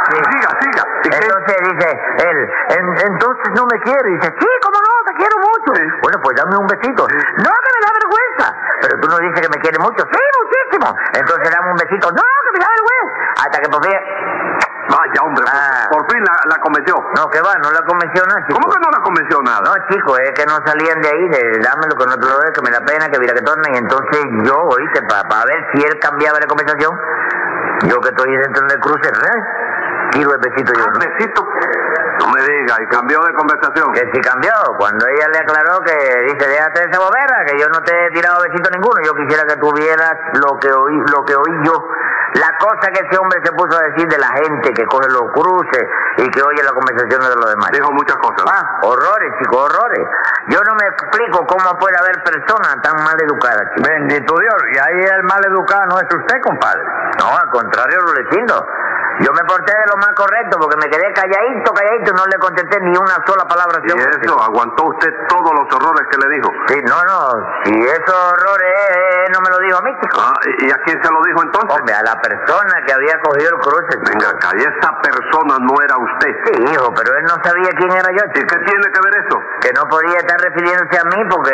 Sí. 0.05 0.17
Siga, 0.31 0.49
siga. 0.61 0.83
Entonces 1.17 1.55
dice 1.65 1.89
él, 2.29 2.37
"En- 2.77 2.97
entonces 3.11 3.49
no 3.55 3.65
me 3.65 3.79
quiere. 3.81 4.07
Dice, 4.15 4.29
sí, 4.39 4.47
cómo 4.61 4.77
no, 4.79 4.93
te 5.05 5.13
quiero 5.17 5.35
mucho. 5.41 5.69
Sí. 5.75 5.83
Bueno, 6.01 6.17
pues 6.21 6.37
dame 6.37 6.57
un 6.57 6.67
besito. 6.67 7.01
No, 7.09 7.51
que 7.51 7.69
me 7.73 7.79
da 7.81 7.91
vergüenza. 7.99 8.47
Pero 8.81 8.99
tú 9.01 9.07
no 9.09 9.17
dices 9.17 9.41
que 9.41 9.49
me 9.49 9.59
quiere 9.61 9.79
mucho. 9.79 10.05
Sí, 10.05 10.21
muchísimo. 10.39 10.95
Entonces 11.13 11.49
dame 11.49 11.71
un 11.71 11.77
besito. 11.77 12.05
No, 12.11 12.21
que 12.21 12.49
me 12.53 12.59
da 12.61 12.69
vergüenza. 12.69 13.41
Hasta 13.45 13.57
que 13.59 13.69
por 13.69 13.81
fin... 13.83 13.97
Vaya, 14.85 15.19
hombre, 15.25 15.43
por- 15.43 15.55
Ah. 15.57 15.87
por 15.89 16.11
fin 16.11 16.21
la. 16.21 16.54
No, 17.15 17.29
que 17.31 17.39
va, 17.39 17.53
no 17.63 17.71
la 17.71 17.81
convenció 17.87 18.23
nada, 18.27 18.43
chico. 18.45 18.59
¿Cómo 18.59 18.67
que 18.73 18.79
no 18.83 18.89
la 18.91 18.99
convenció 19.03 19.39
nada? 19.41 19.61
No, 19.63 19.71
chico, 19.87 20.17
es 20.19 20.31
que 20.35 20.45
no 20.45 20.59
salían 20.65 20.99
de 21.01 21.07
ahí, 21.07 21.25
de 21.29 21.41
dámelo 21.63 21.95
que 21.95 22.05
no 22.05 22.15
te 22.19 22.25
lo 22.27 22.35
doy, 22.35 22.51
que 22.51 22.61
me 22.61 22.71
da 22.71 22.81
pena, 22.83 23.07
que 23.07 23.19
mira 23.19 23.33
que 23.33 23.41
torna. 23.41 23.63
Y 23.71 23.77
entonces 23.77 24.19
yo, 24.43 24.55
oíste, 24.59 25.01
para 25.07 25.45
ver 25.45 25.59
si 25.73 25.83
él 25.83 25.97
cambiaba 25.99 26.37
de 26.39 26.47
conversación, 26.47 26.91
yo 27.87 27.99
que 28.01 28.09
estoy 28.09 28.35
dentro 28.37 28.67
del 28.67 28.79
cruce, 28.79 29.07
¿eh? 29.07 29.39
Tiro 30.11 30.31
el 30.33 30.39
besito 30.39 30.71
yo, 30.75 30.83
Ah, 30.85 30.91
¿no? 30.93 30.99
besito. 30.99 31.41
No 32.19 32.31
me 32.31 32.41
diga, 32.41 32.75
y 32.79 32.87
cambió 32.87 33.19
de 33.23 33.33
conversación. 33.33 33.91
Que 33.93 34.09
si 34.13 34.21
cambió, 34.21 34.51
cuando 34.77 35.05
ella 35.07 35.27
le 35.31 35.39
aclaró 35.39 35.79
que 35.83 35.95
dice, 36.31 36.47
déjate 36.47 36.79
de 36.79 36.85
esa 36.91 36.99
bobera, 36.99 37.45
que 37.47 37.59
yo 37.59 37.67
no 37.69 37.81
te 37.81 37.91
he 37.91 38.11
tirado 38.11 38.41
besito 38.43 38.69
ninguno, 38.71 38.95
yo 39.03 39.13
quisiera 39.15 39.43
que 39.43 39.57
tuvieras 39.57 40.13
lo 40.39 40.57
que 40.59 40.71
oí, 40.71 40.95
lo 41.11 41.25
que 41.25 41.35
oí 41.35 41.53
yo. 41.65 41.73
La 42.35 42.51
cosa 42.59 42.91
que 42.91 42.99
ese 42.99 43.17
hombre 43.17 43.39
se 43.43 43.51
puso 43.53 43.77
a 43.77 43.81
decir 43.91 44.07
de 44.09 44.17
la 44.17 44.27
gente 44.43 44.73
que 44.73 44.85
coge 44.87 45.07
los 45.07 45.31
cruces 45.31 45.85
y 46.17 46.29
que 46.29 46.41
oye 46.43 46.63
las 46.63 46.73
conversaciones 46.73 47.29
de 47.29 47.35
los 47.35 47.49
demás. 47.49 47.71
Dijo 47.71 47.91
muchas 47.91 48.17
cosas. 48.17 48.43
¿no? 48.43 48.51
Ah, 48.51 48.79
horrores, 48.83 49.31
chicos, 49.39 49.55
horrores. 49.55 50.03
Yo 50.47 50.59
no 50.59 50.75
me 50.75 50.85
explico 50.87 51.47
cómo 51.47 51.79
puede 51.79 51.95
haber 51.95 52.21
personas 52.23 52.75
tan 52.83 53.03
mal 53.03 53.15
educadas. 53.23 53.71
Bendito 53.77 54.35
Dios, 54.35 54.59
y 54.73 54.77
ahí 54.77 54.99
el 55.15 55.23
mal 55.23 55.45
educado 55.45 55.85
no 55.87 55.99
es 55.99 56.07
usted, 56.13 56.41
compadre. 56.41 56.83
No, 57.19 57.37
al 57.37 57.49
contrario, 57.51 57.99
Rulecindo. 58.01 58.67
Yo 59.19 59.31
me 59.31 59.43
porté 59.47 59.71
de 59.71 59.85
lo 59.87 59.97
más 59.97 60.11
correcto 60.13 60.59
porque 60.59 60.75
me 60.75 60.89
quedé 60.91 61.07
calladito, 61.13 61.71
calladito 61.71 62.11
y 62.11 62.15
no 62.15 62.25
le 62.25 62.37
contesté 62.37 62.81
ni 62.81 62.97
una 62.97 63.15
sola 63.25 63.47
palabra. 63.47 63.79
Y 63.79 63.87
eso, 63.87 64.41
aguantó 64.43 64.91
usted 64.91 65.07
todos 65.29 65.51
los 65.55 65.71
horrores 65.71 66.03
que 66.11 66.17
le 66.19 66.35
dijo. 66.35 66.51
Sí, 66.67 66.81
no, 66.83 66.99
no, 67.05 67.31
si 67.63 67.71
esos 67.79 68.11
horrores 68.11 68.73
eh, 68.91 69.25
no 69.31 69.39
me 69.39 69.49
lo 69.51 69.59
dijo 69.59 69.77
a 69.77 69.81
mí, 69.83 69.91
chico. 70.01 70.19
Ah, 70.19 70.33
¿y 70.59 70.65
y 70.67 70.71
a 70.71 70.77
quién 70.83 71.01
se 71.01 71.11
lo 71.11 71.21
dijo 71.23 71.43
entonces? 71.43 71.79
Hombre, 71.79 71.93
a 71.95 72.03
la 72.03 72.19
persona 72.25 72.73
que 72.85 72.93
había 72.93 73.19
cogido 73.21 73.49
el 73.53 73.61
cruce. 73.61 73.93
Venga 74.01 74.29
acá, 74.29 74.49
y 74.57 74.61
esa 74.61 74.89
persona 75.01 75.57
no 75.61 75.73
era 75.81 75.95
usted. 75.97 76.33
Sí, 76.45 76.53
hijo, 76.73 76.93
pero 76.93 77.15
él 77.17 77.23
no 77.25 77.37
sabía 77.43 77.69
quién 77.77 77.91
era 77.91 78.09
yo, 78.11 78.23
¿Y 78.33 78.41
qué 78.41 78.57
tiene 78.65 78.87
que 78.89 78.99
ver 79.03 79.13
eso? 79.25 79.37
Que 79.61 79.69
no 79.73 79.87
podía 79.87 80.17
estar 80.17 80.39
refiriéndose 80.41 80.97
a 80.99 81.05
mí 81.05 81.19
porque 81.29 81.53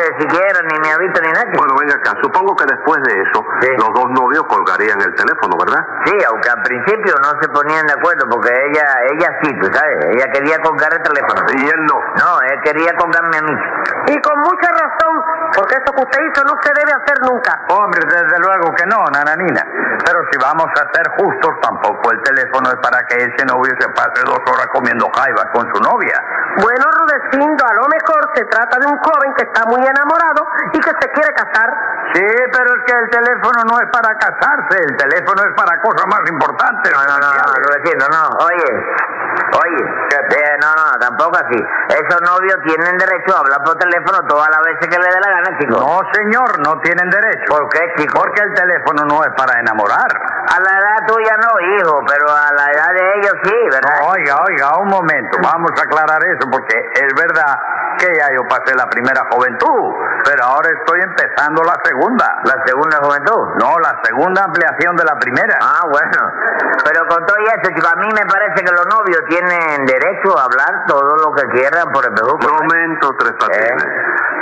a 0.00 0.10
mí 0.10 0.20
ni 0.20 0.20
me 0.20 0.20
conoce 0.20 0.20
siquiera, 0.20 0.60
ni 0.62 0.78
me 0.80 0.92
ha 0.92 0.98
visto 0.98 1.20
ni 1.20 1.32
nada. 1.32 1.46
Bueno, 1.56 1.74
venga 1.78 1.94
acá, 1.94 2.12
supongo 2.22 2.56
que 2.56 2.64
después 2.66 3.02
de 3.02 3.12
eso, 3.22 3.44
Sí. 3.60 3.68
los 3.78 3.90
dos 3.94 4.10
novios 4.10 4.44
colgarían 4.48 5.00
el 5.00 5.14
teléfono, 5.14 5.56
¿verdad? 5.58 5.84
Sí, 6.04 6.14
aunque 6.28 6.48
al 6.50 6.62
principio 6.62 7.14
no 7.22 7.30
se 7.40 7.48
ponían 7.48 7.86
de 7.86 7.92
acuerdo 7.92 8.26
porque 8.30 8.50
ella, 8.50 8.86
ella 9.12 9.28
sí, 9.42 9.48
tú 9.60 9.66
sabes, 9.72 9.96
ella 10.16 10.26
quería 10.32 10.58
colgar 10.62 10.92
el 10.92 11.02
teléfono. 11.02 11.40
Y 11.54 11.68
él 11.68 11.80
no. 11.86 11.98
No, 12.16 12.40
él 12.50 12.60
quería 12.64 12.92
colgarme 12.96 13.38
a 13.38 13.42
mí. 13.42 13.56
Y 14.08 14.20
con 14.20 14.38
mucha 14.40 14.68
razón, 14.72 15.14
porque 15.56 15.76
eso 15.76 15.92
que 15.94 16.02
usted 16.02 16.20
hizo 16.20 16.44
no 16.44 16.54
se 16.62 16.70
debe 16.74 16.92
hacer 16.92 17.16
nunca. 17.22 17.52
Hombre, 17.68 18.00
desde 18.06 18.38
luego 18.40 18.72
que 18.74 18.86
no, 18.86 19.04
nananina. 19.10 19.62
Pero 20.04 20.18
si 20.30 20.38
vamos 20.38 20.66
a 20.74 20.82
ser 20.92 21.06
justos, 21.18 21.52
tampoco 21.62 22.10
el 22.12 22.22
teléfono 22.22 22.70
es 22.70 22.76
para 22.80 23.02
que 23.06 23.16
ese 23.16 23.44
novio 23.46 23.72
se 23.78 23.88
pase 23.90 24.22
dos 24.24 24.40
horas 24.46 24.66
comiendo 24.72 25.08
jaivas 25.14 25.46
con 25.52 25.66
su 25.74 25.80
novia. 25.82 26.16
Bueno, 26.56 26.84
Rudecindo, 26.90 27.64
a 27.64 27.74
lo 27.74 27.86
mejor 27.86 28.30
se 28.34 28.44
trata 28.46 28.78
de 28.80 28.86
un 28.86 28.98
joven 28.98 29.34
que 29.34 29.44
está 29.44 29.64
muy 29.66 29.80
enamorado 29.86 30.46
y 30.72 30.80
que 30.80 30.90
se 30.90 31.12
quiere 31.12 31.32
casar. 31.32 31.70
Sí, 32.14 32.26
pero 32.52 32.68
es 32.74 32.82
que 32.86 32.94
el 32.98 33.08
teléfono 33.10 33.62
no 33.70 33.78
es 33.78 33.88
para 33.92 34.10
casarse, 34.18 34.82
el 34.82 34.96
teléfono 34.96 35.42
es 35.46 35.54
para 35.54 35.80
cosas 35.80 36.06
más 36.10 36.22
importantes. 36.28 36.92
No, 36.92 37.02
no, 37.06 37.16
no, 37.22 37.30
no, 37.30 37.44
Rudecindo, 37.54 38.06
no. 38.10 38.22
Oye, 38.50 38.70
oye, 39.62 39.82
eh, 40.10 40.56
no, 40.60 40.74
no, 40.74 40.98
tampoco 40.98 41.38
así. 41.38 41.60
Esos 41.88 42.20
novios 42.22 42.58
tienen 42.66 42.98
derecho 42.98 43.36
a 43.36 43.40
hablar 43.40 43.62
por 43.62 43.78
teléfono 43.78 44.26
todas 44.26 44.48
las 44.50 44.60
veces 44.74 44.88
que 44.90 44.98
le 44.98 45.06
dé 45.06 45.20
la 45.22 45.30
gana, 45.30 45.58
chico. 45.58 45.78
No, 45.78 46.00
señor, 46.12 46.50
no 46.66 46.80
tienen 46.80 47.08
derecho. 47.10 47.46
¿Por 47.46 47.68
qué, 47.68 47.80
chico? 47.96 48.18
Porque 48.18 48.42
el 48.42 48.54
teléfono 48.54 49.04
no 49.06 49.22
es 49.22 49.30
para 49.36 49.60
enamorar. 49.60 50.10
A 50.50 50.58
la 50.58 50.72
edad 50.82 51.06
tuya 51.06 51.36
no, 51.38 51.52
hijo, 51.62 52.02
pero 52.10 52.26
a 52.26 52.50
la 52.58 52.66
edad 52.74 52.90
de 52.90 53.04
ellos 53.20 53.34
sí, 53.44 53.54
¿verdad? 53.70 54.02
No, 54.02 54.08
oiga, 54.08 54.34
oiga, 54.48 54.78
un 54.78 54.88
momento, 54.88 55.38
vamos 55.42 55.70
a 55.78 55.82
aclarar 55.82 56.18
eso, 56.26 56.50
porque 56.50 56.74
es 56.74 57.14
verdad 57.14 57.54
que 58.00 58.08
ya 58.16 58.32
yo 58.32 58.48
pasé 58.48 58.74
la 58.74 58.88
primera 58.88 59.20
juventud, 59.30 59.92
pero 60.24 60.40
ahora 60.44 60.68
estoy 60.72 61.00
empezando 61.04 61.62
la 61.62 61.76
segunda. 61.84 62.26
La 62.44 62.56
segunda 62.64 62.96
juventud. 63.04 63.42
No, 63.60 63.78
la 63.78 64.00
segunda 64.02 64.44
ampliación 64.44 64.96
de 64.96 65.04
la 65.04 65.16
primera. 65.20 65.58
Ah, 65.60 65.84
bueno. 65.84 66.20
Pero 66.84 67.06
con 67.08 67.26
todo 67.26 67.36
eso, 67.36 67.68
chico, 67.76 67.86
a 67.86 68.00
mí 68.00 68.08
me 68.16 68.24
parece 68.24 68.64
que 68.64 68.72
los 68.72 68.86
novios 68.88 69.20
tienen 69.28 69.84
derecho 69.84 70.32
a 70.38 70.44
hablar 70.48 70.72
todo 70.88 71.16
lo 71.16 71.32
que 71.36 71.44
quieran 71.52 71.92
por 71.92 72.04
el 72.04 72.14
bejuco. 72.16 72.40
Momento, 72.40 73.12
Tres 73.18 73.32
Patines. 73.38 73.84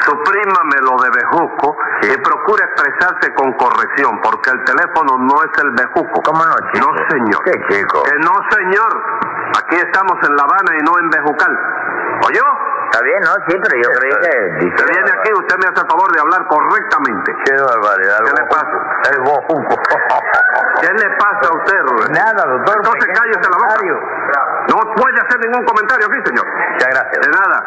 Suprímame 0.06 0.76
lo 0.86 0.94
de 1.02 1.10
bejuco 1.10 1.76
y 2.02 2.16
procure 2.22 2.64
expresarse 2.64 3.34
con 3.34 3.52
corrección, 3.54 4.20
porque 4.22 4.50
el 4.50 4.62
teléfono 4.64 5.18
no 5.18 5.34
es 5.42 5.52
el 5.58 5.70
bejuco. 5.72 6.22
¿Cómo 6.22 6.44
no, 6.44 6.54
chico? 6.72 6.86
No, 6.86 7.08
señor. 7.10 7.42
¿Qué, 7.42 7.52
chico? 7.68 8.02
Que 8.04 8.14
no, 8.22 8.32
señor. 8.54 8.92
Aquí 9.58 9.76
estamos 9.76 10.14
en 10.22 10.36
La 10.36 10.42
Habana 10.44 10.70
y 10.78 10.82
no 10.84 10.98
en 10.98 11.10
Bejucal. 11.10 11.58
¿Oyó? 12.26 12.67
Está 12.88 13.02
bien, 13.04 13.20
¿no? 13.20 13.32
Sí, 13.48 13.54
pero 13.60 13.74
yo 13.84 13.88
creí 14.00 14.14
que... 14.24 14.32
Si 14.58 14.84
viene 14.88 15.10
aquí, 15.12 15.30
usted 15.36 15.56
me 15.60 15.66
hace 15.68 15.80
el 15.84 15.88
favor 15.88 16.08
de 16.12 16.20
hablar 16.20 16.40
correctamente. 16.48 17.28
Qué 17.44 17.52
barbaridad. 17.60 18.18
¿Qué 18.24 18.32
le 18.32 18.44
pasa? 18.48 18.76
El 19.12 19.20
bojuco. 19.28 19.74
¿Qué 20.80 20.88
le 20.88 21.08
pasa 21.20 21.44
a 21.52 21.56
usted, 21.56 21.78
Rubén? 21.84 22.12
Nada, 22.12 22.42
doctor. 22.48 22.76
Entonces 22.80 23.06
cállese 23.12 23.46
la 23.50 23.58
boca. 23.60 23.76
No 24.68 24.76
puede 24.96 25.16
hacer 25.20 25.38
ningún 25.40 25.64
comentario 25.64 26.06
aquí, 26.06 26.18
señor. 26.28 26.46
Muchas 26.48 26.88
gracias. 26.88 27.18
De 27.20 27.30
nada. 27.32 27.58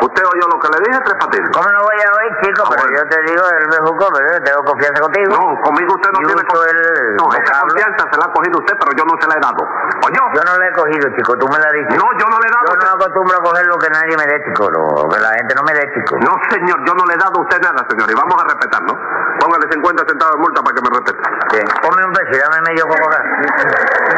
¿Usted 0.00 0.22
oyó 0.22 0.46
lo 0.46 0.58
que 0.62 0.68
le 0.70 0.78
dije, 0.86 0.98
Tres 1.02 1.16
Patines? 1.18 1.50
¿Cómo 1.50 1.66
no 1.70 1.80
voy 1.82 1.98
a 1.98 2.08
oír, 2.22 2.32
chico? 2.42 2.62
Ah, 2.66 2.70
pero 2.70 2.86
yo 2.94 3.02
te 3.08 3.18
digo 3.26 3.42
el 3.50 3.66
bejuco, 3.66 4.04
pero 4.14 4.26
yo 4.30 4.38
tengo 4.46 4.62
confianza 4.62 5.00
contigo. 5.02 5.26
No, 5.34 5.42
conmigo 5.62 5.90
usted 5.94 6.10
no 6.14 6.18
tiene 6.22 6.38
uso 6.38 6.54
con- 6.54 6.68
el 6.70 7.16
No, 7.18 7.24
esa 7.34 7.52
confianza 7.66 8.02
se 8.10 8.16
la 8.18 8.24
ha 8.26 8.32
cogido 8.32 8.58
usted, 8.62 8.74
pero 8.78 8.90
yo 8.94 9.04
no 9.10 9.14
se 9.18 9.26
la 9.26 9.34
he 9.34 9.42
dado. 9.42 9.62
¿Oyó? 10.06 10.22
Yo 10.34 10.42
no 10.44 10.52
le 10.58 10.68
he 10.68 10.72
cogido, 10.72 11.06
chico, 11.16 11.36
tú 11.38 11.46
me 11.48 11.58
la 11.58 11.70
dices. 11.72 11.96
No, 11.98 12.06
yo 12.18 12.26
no 12.28 12.38
le 12.38 12.46
he 12.46 12.52
dado. 12.52 12.66
Yo 12.68 12.76
no 12.78 12.92
acostumbro 12.94 13.34
a 13.38 13.42
coger 13.42 13.66
lo 13.66 13.78
que 13.78 13.90
nadie 13.90 14.14
me 14.16 14.26
dé, 14.26 14.36
chico, 14.44 14.70
lo 14.70 15.08
que 15.08 15.18
la 15.18 15.30
gente 15.34 15.54
no 15.54 15.62
me 15.64 15.72
dé, 15.74 15.84
chico. 15.94 16.16
No, 16.22 16.32
señor, 16.50 16.78
yo 16.86 16.92
no 16.94 17.04
le 17.06 17.14
he 17.14 17.18
dado 17.18 17.36
a 17.38 17.42
usted 17.42 17.60
nada, 17.60 17.80
señor, 17.88 18.06
y 18.10 18.14
vamos 18.14 18.36
a 18.38 18.44
respetarlo. 18.46 18.94
Póngale 19.38 19.66
50 19.70 20.04
centavos 20.06 20.34
de 20.34 20.40
multa 20.40 20.62
para 20.62 20.74
que 20.74 20.82
me 20.82 20.90
respete. 20.90 21.22
Bien, 21.52 21.66
ponme 21.82 22.04
un 22.04 22.12
peso 22.12 22.32
y 22.34 22.38
dame 22.38 22.58
medio 22.68 22.84
coco 22.86 23.06
acá. 23.06 23.20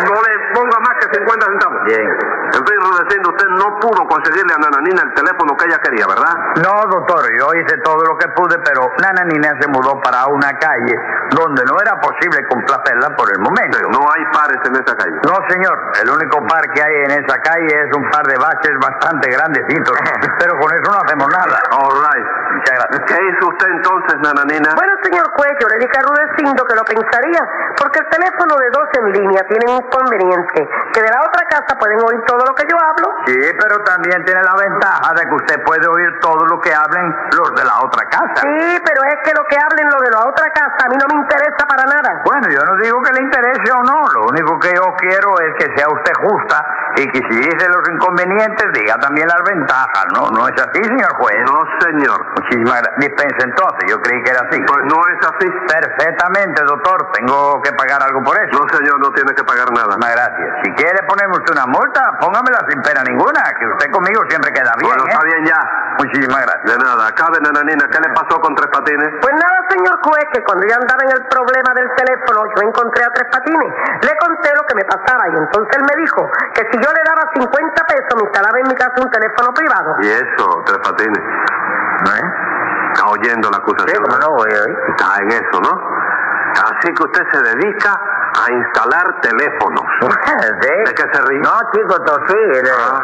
No 0.05 0.17
le 0.17 0.33
ponga 0.55 0.79
más 0.81 0.95
que 1.01 1.07
50 1.17 1.47
centavos. 1.47 1.79
Bien. 1.85 2.09
En 2.51 2.67
fin, 2.67 2.79
Rudecindo, 2.83 3.31
usted 3.31 3.47
no 3.55 3.79
pudo 3.79 4.01
conseguirle 4.09 4.53
a 4.55 4.59
Nananina 4.59 5.03
el 5.03 5.15
teléfono 5.15 5.57
que 5.57 5.67
ella 5.67 5.79
quería, 5.79 6.07
¿verdad? 6.07 6.35
No, 6.67 6.83
doctor, 6.91 7.23
yo 7.39 7.47
hice 7.55 7.79
todo 7.85 8.03
lo 8.03 8.19
que 8.19 8.27
pude, 8.35 8.59
pero 8.65 8.91
Nana 8.99 9.23
Nina 9.25 9.55
se 9.61 9.69
mudó 9.69 10.01
para 10.03 10.27
una 10.27 10.51
calle 10.59 10.95
donde 11.31 11.63
no 11.65 11.79
era 11.81 12.01
posible 12.01 12.43
complacerla 12.49 13.15
por 13.15 13.31
el 13.31 13.39
momento. 13.39 13.79
No 13.93 14.03
hay 14.11 14.25
pares 14.33 14.59
en 14.67 14.75
esa 14.75 14.97
calle. 14.97 15.15
No, 15.23 15.37
señor, 15.49 15.70
el 16.03 16.11
único 16.11 16.47
par 16.47 16.63
que 16.73 16.83
hay 16.83 16.95
en 17.05 17.11
esa 17.25 17.39
calle 17.39 17.67
es 17.67 17.97
un 17.97 18.09
par 18.11 18.27
de 18.27 18.37
baches 18.37 18.77
bastante 18.81 19.31
grandecitos, 19.31 19.97
pero 20.39 20.59
con 20.59 20.73
eso 20.73 20.91
no 20.91 20.99
hacemos 21.05 21.29
nada. 21.29 21.59
All 21.73 21.95
right. 21.95 22.27
Muchas 22.55 22.75
gracias. 22.75 22.91
¿Qué 23.11 23.19
hizo 23.19 23.43
usted 23.51 23.67
entonces, 23.75 24.23
Nananina? 24.23 24.71
Bueno, 24.79 24.95
señor 25.03 25.27
juez, 25.35 25.51
yo 25.59 25.67
le 25.67 25.83
dije 25.83 25.99
a 25.99 26.03
Rudecindo 26.07 26.63
que 26.63 26.77
lo 26.79 26.85
pensaría, 26.87 27.43
porque 27.75 27.99
el 27.99 28.07
teléfono 28.07 28.55
de 28.55 28.71
dos 28.71 28.87
en 29.03 29.07
línea 29.19 29.43
tiene 29.51 29.67
un 29.67 29.83
inconveniente, 29.83 30.63
que 30.95 31.03
de 31.03 31.11
la 31.11 31.19
otra 31.27 31.43
casa 31.51 31.75
pueden 31.75 31.99
oír 32.07 32.23
todo 32.31 32.39
lo 32.47 32.55
que 32.55 32.63
yo 32.71 32.79
hablo. 32.79 33.11
Sí, 33.27 33.35
pero 33.59 33.83
también 33.83 34.23
tiene 34.23 34.39
la 34.47 34.55
ventaja 34.55 35.11
de 35.19 35.27
que 35.27 35.35
usted 35.35 35.59
puede 35.67 35.83
oír 35.91 36.21
todo 36.23 36.39
lo 36.47 36.61
que 36.61 36.71
hablen 36.71 37.11
los 37.35 37.51
de 37.59 37.65
la 37.67 37.83
otra 37.83 38.07
casa. 38.07 38.47
Sí, 38.47 38.79
pero 38.79 39.03
es 39.03 39.19
que 39.27 39.35
lo 39.35 39.43
que 39.51 39.59
hablen 39.59 39.91
los 39.91 40.03
de 40.07 40.11
la 40.15 40.23
otra 40.31 40.47
casa 40.55 40.79
a 40.87 40.89
mí 40.89 40.95
no 40.95 41.07
me 41.11 41.19
interesa 41.19 41.67
para 41.67 41.83
nada. 41.91 42.23
Bueno, 42.23 42.47
yo 42.47 42.63
no 42.63 42.79
digo 42.79 43.03
que 43.03 43.11
le 43.11 43.23
interese 43.27 43.73
o 43.75 43.83
no, 43.91 44.07
lo 44.07 44.31
único 44.31 44.55
que 44.63 44.71
yo 44.71 44.87
quiero 45.03 45.35
es 45.43 45.51
que 45.59 45.67
sea 45.75 45.91
usted 45.91 46.15
justa 46.31 46.63
y 46.95 47.11
que 47.11 47.19
si 47.27 47.37
dice 47.43 47.67
los 47.75 47.83
inconvenientes 47.91 48.71
diga 48.71 48.95
también 49.03 49.27
las 49.27 49.43
ventajas, 49.51 50.07
¿no? 50.15 50.31
¿No 50.31 50.47
es 50.47 50.55
así, 50.63 50.79
señor 50.79 51.11
juez? 51.19 51.43
No, 51.43 51.59
señor. 51.83 52.23
Muchísimas 52.39 52.79
gracias. 52.87 53.00
Dispense 53.01 53.43
entonces, 53.43 53.89
yo 53.89 54.01
creí 54.01 54.23
que 54.23 54.31
era 54.31 54.45
así. 54.45 54.61
Pues 54.61 54.85
no 54.85 55.01
es 55.09 55.21
así. 55.25 55.49
Perfectamente, 55.67 56.63
doctor, 56.65 57.11
tengo 57.13 57.61
que 57.63 57.73
pagar 57.73 58.03
algo 58.03 58.23
por 58.23 58.37
eso. 58.37 58.61
No, 58.61 58.69
señor, 58.69 59.01
no 59.01 59.11
tiene 59.13 59.33
que 59.35 59.45
pagar 59.45 59.73
nada. 59.73 59.97
Muchísimas 59.97 60.13
gracias. 60.13 60.49
Si 60.65 60.73
quiere 60.75 61.01
ponerme 61.09 61.37
usted 61.37 61.53
una 61.53 61.67
multa, 61.67 62.01
póngamela 62.21 62.61
sin 62.69 62.81
pena 62.83 63.03
ninguna, 63.05 63.41
que 63.59 63.67
usted 63.67 63.91
conmigo 63.91 64.21
siempre 64.29 64.53
queda 64.53 64.73
bien. 64.77 64.93
Bueno, 64.93 65.05
¿eh? 65.05 65.11
está 65.11 65.25
bien 65.25 65.45
ya. 65.47 65.61
Muchísimas 65.99 66.41
gracias. 66.45 66.65
De 66.65 66.77
nada. 66.77 67.09
Acabe, 67.09 67.41
Nananina. 67.41 67.89
¿Qué 67.89 67.99
le 68.01 68.13
pasó 68.15 68.41
con 68.41 68.55
Tres 68.55 68.69
Patines? 68.69 69.11
Pues 69.21 69.35
nada, 69.35 69.59
señor 69.69 69.97
juez, 70.05 70.25
que 70.33 70.45
cuando 70.45 70.67
yo 70.67 70.75
andaba 70.77 71.03
en 71.05 71.13
el 71.17 71.23
problema 71.29 71.71
del 71.75 71.89
teléfono, 71.97 72.41
yo 72.57 72.61
encontré 72.69 73.05
a 73.05 73.11
Tres 73.13 73.29
Patines. 73.33 73.73
Le 74.05 74.13
conté 74.17 74.49
lo 74.57 74.65
que 74.69 74.75
me 74.77 74.85
pasaba 74.85 75.25
y 75.29 75.37
entonces 75.37 75.73
él 75.77 75.85
me 75.89 75.97
dijo 76.01 76.21
que 76.55 76.63
si 76.69 76.77
yo 76.77 76.89
le 76.93 77.03
daba 77.05 77.25
50 77.33 77.85
pesos 77.85 78.13
me 78.17 78.23
instalaba 78.29 78.57
en 78.61 78.69
mi 78.69 78.75
casa 78.77 78.97
un 79.01 79.11
teléfono 79.11 79.53
privado. 79.53 79.97
Y 80.01 80.09
eso, 80.09 80.45
Tres 80.65 80.79
Patines. 80.85 81.21
¿Eh? 81.21 82.50
Está 82.95 83.07
oyendo 83.09 83.51
la 83.51 83.57
Sí, 83.57 83.63
acusación. 83.63 84.03
como 84.05 84.19
no 84.19 84.29
voy 84.37 84.51
a 84.53 84.63
oír. 84.63 84.77
Está 84.89 85.17
en 85.23 85.31
eso, 85.33 85.61
¿no? 85.63 85.71
Así 86.53 86.93
que 86.95 87.03
usted 87.05 87.23
se 87.33 87.43
dedica 87.43 88.01
a 88.35 88.53
instalar 88.53 89.21
teléfonos. 89.21 89.85
¿Sí? 90.61 90.75
¿De 90.87 90.95
qué 90.95 91.05
se 91.13 91.21
ríe? 91.27 91.41
No, 91.41 91.53
chico, 91.73 91.95
tosí. 92.05 92.35
eh, 92.35 92.63
Ah. 92.71 93.01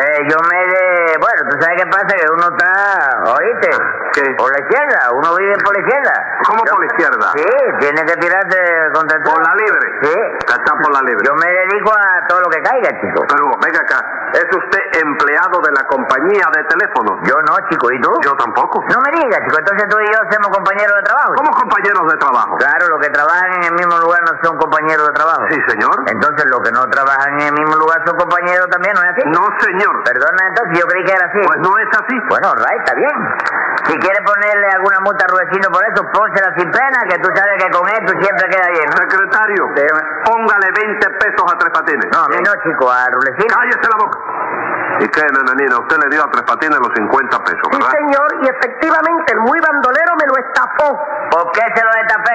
eh, 0.00 0.26
yo 0.30 0.36
me 0.48 0.58
de... 0.58 1.16
Bueno, 1.20 1.40
¿tú 1.50 1.56
sabes 1.60 1.82
qué 1.82 1.86
pasa? 1.90 2.06
Que 2.06 2.26
uno 2.32 2.46
está... 2.48 3.32
¿Oíste? 3.36 3.70
¿Qué? 4.14 4.34
Por 4.36 4.50
la 4.52 4.58
izquierda. 4.60 4.98
Uno 5.12 5.36
vive 5.36 5.54
por 5.64 5.74
la 5.74 5.80
izquierda. 5.80 6.12
¿Cómo 6.46 6.64
Yo- 6.64 6.70
por 6.72 6.80
la 6.80 6.86
izquierda? 6.86 7.26
Sí, 7.36 7.46
tiene 7.80 8.04
que 8.06 8.16
tirarse 8.16 8.58
contra 8.94 9.16
el 9.18 9.22
¿Por 9.22 9.38
la 9.42 9.54
libre? 9.54 9.86
Sí. 10.02 10.14
Está 10.40 10.72
por 10.82 10.92
la 10.92 11.02
libre. 11.02 11.22
Yo 11.26 11.34
me 11.34 11.46
dedico 11.46 11.92
a 11.92 12.26
todo 12.26 12.40
lo 12.40 12.48
que 12.50 12.62
caiga, 12.62 12.90
chico. 13.00 13.22
Pero 13.28 13.50
venga 13.62 13.80
acá, 13.80 14.00
¿es 14.34 14.46
usted 14.50 14.82
empleado 15.00 15.60
de 15.62 15.70
la 15.72 15.84
compañía 15.86 16.46
de 16.56 16.64
teléfonos? 16.64 17.20
Yo 17.22 17.36
no, 17.46 17.54
chico. 17.70 17.92
¿Y 17.92 18.00
tú? 18.00 18.10
Yo 18.24 18.34
tampoco. 18.34 18.82
No 18.88 18.98
me 19.04 19.10
digas, 19.20 19.40
chico. 19.46 19.58
Entonces 19.58 19.88
tú 19.88 19.96
y 20.00 20.06
yo 20.10 20.18
somos 20.32 20.50
compañeros 20.56 20.96
de 20.96 21.02
trabajo. 21.04 21.34
¿Cómo 21.36 21.50
compañeros 21.52 22.02
de 22.10 22.16
trabajo? 22.18 22.56
Claro, 22.56 22.88
los 22.88 23.00
que 23.00 23.10
trabajan 23.10 23.52
en 23.54 23.64
el 23.64 23.74
mismo 23.74 23.94
lugar 23.98 24.20
no 24.26 24.32
son 24.42 24.56
compañeros 24.58 24.69
de 24.70 25.12
trabajo. 25.12 25.42
Sí, 25.50 25.58
señor. 25.66 25.94
Entonces 26.06 26.44
los 26.50 26.60
que 26.62 26.72
no 26.72 26.86
trabajan 26.88 27.40
en 27.40 27.46
el 27.48 27.54
mismo 27.54 27.76
lugar 27.76 28.02
son 28.06 28.16
compañeros 28.16 28.66
también, 28.70 28.94
¿no 28.94 29.02
es 29.02 29.10
así? 29.10 29.22
No, 29.26 29.42
señor. 29.58 30.02
Perdona, 30.04 30.40
entonces 30.48 30.78
yo 30.78 30.86
creí 30.86 31.04
que 31.04 31.12
era 31.12 31.26
así. 31.26 31.40
Pues 31.46 31.58
no 31.60 31.72
es 31.78 31.88
así. 31.90 32.16
Bueno, 32.28 32.54
right, 32.54 32.80
está 32.80 32.94
bien. 32.94 33.16
Si 33.86 33.98
quiere 33.98 34.20
ponerle 34.22 34.66
alguna 34.70 35.00
multa 35.00 35.24
a 35.24 35.28
Rudecindo 35.28 35.70
por 35.70 35.82
eso, 35.84 36.06
pónsela 36.12 36.54
sin 36.56 36.70
pena, 36.70 36.98
que 37.08 37.18
tú 37.18 37.28
sabes 37.34 37.64
que 37.64 37.70
con 37.70 37.88
esto 37.88 38.12
siempre 38.20 38.46
queda 38.48 38.68
bien, 38.70 38.86
¿no? 38.86 38.96
Secretario, 39.00 39.62
póngale 40.24 40.68
20 40.70 41.10
pesos 41.18 41.44
a 41.50 41.58
Tres 41.58 41.72
Patines. 41.74 42.06
No, 42.12 42.24
a 42.24 42.28
mí 42.28 42.36
no, 42.38 42.52
chico, 42.62 42.90
a 42.90 43.06
Rudecindo. 43.10 43.54
Cállese 43.54 43.88
la 43.90 43.98
boca. 43.98 44.18
¿Y 45.00 45.08
qué, 45.08 45.22
nananina? 45.32 45.78
Usted 45.80 45.96
le 45.96 46.08
dio 46.10 46.22
a 46.22 46.30
Tres 46.30 46.44
Patines 46.44 46.78
los 46.78 46.92
50 46.94 47.44
pesos, 47.44 47.64
Sí, 47.72 47.80
señor, 47.80 48.28
y 48.42 48.48
efectivamente 48.48 49.32
el 49.32 49.40
muy 49.40 49.58
bandolero 49.58 50.12
me 50.20 50.26
lo 50.28 50.36
estafó. 50.44 51.00
¿Por 51.30 51.52
qué 51.52 51.64
se 51.74 51.82
lo 51.82 51.89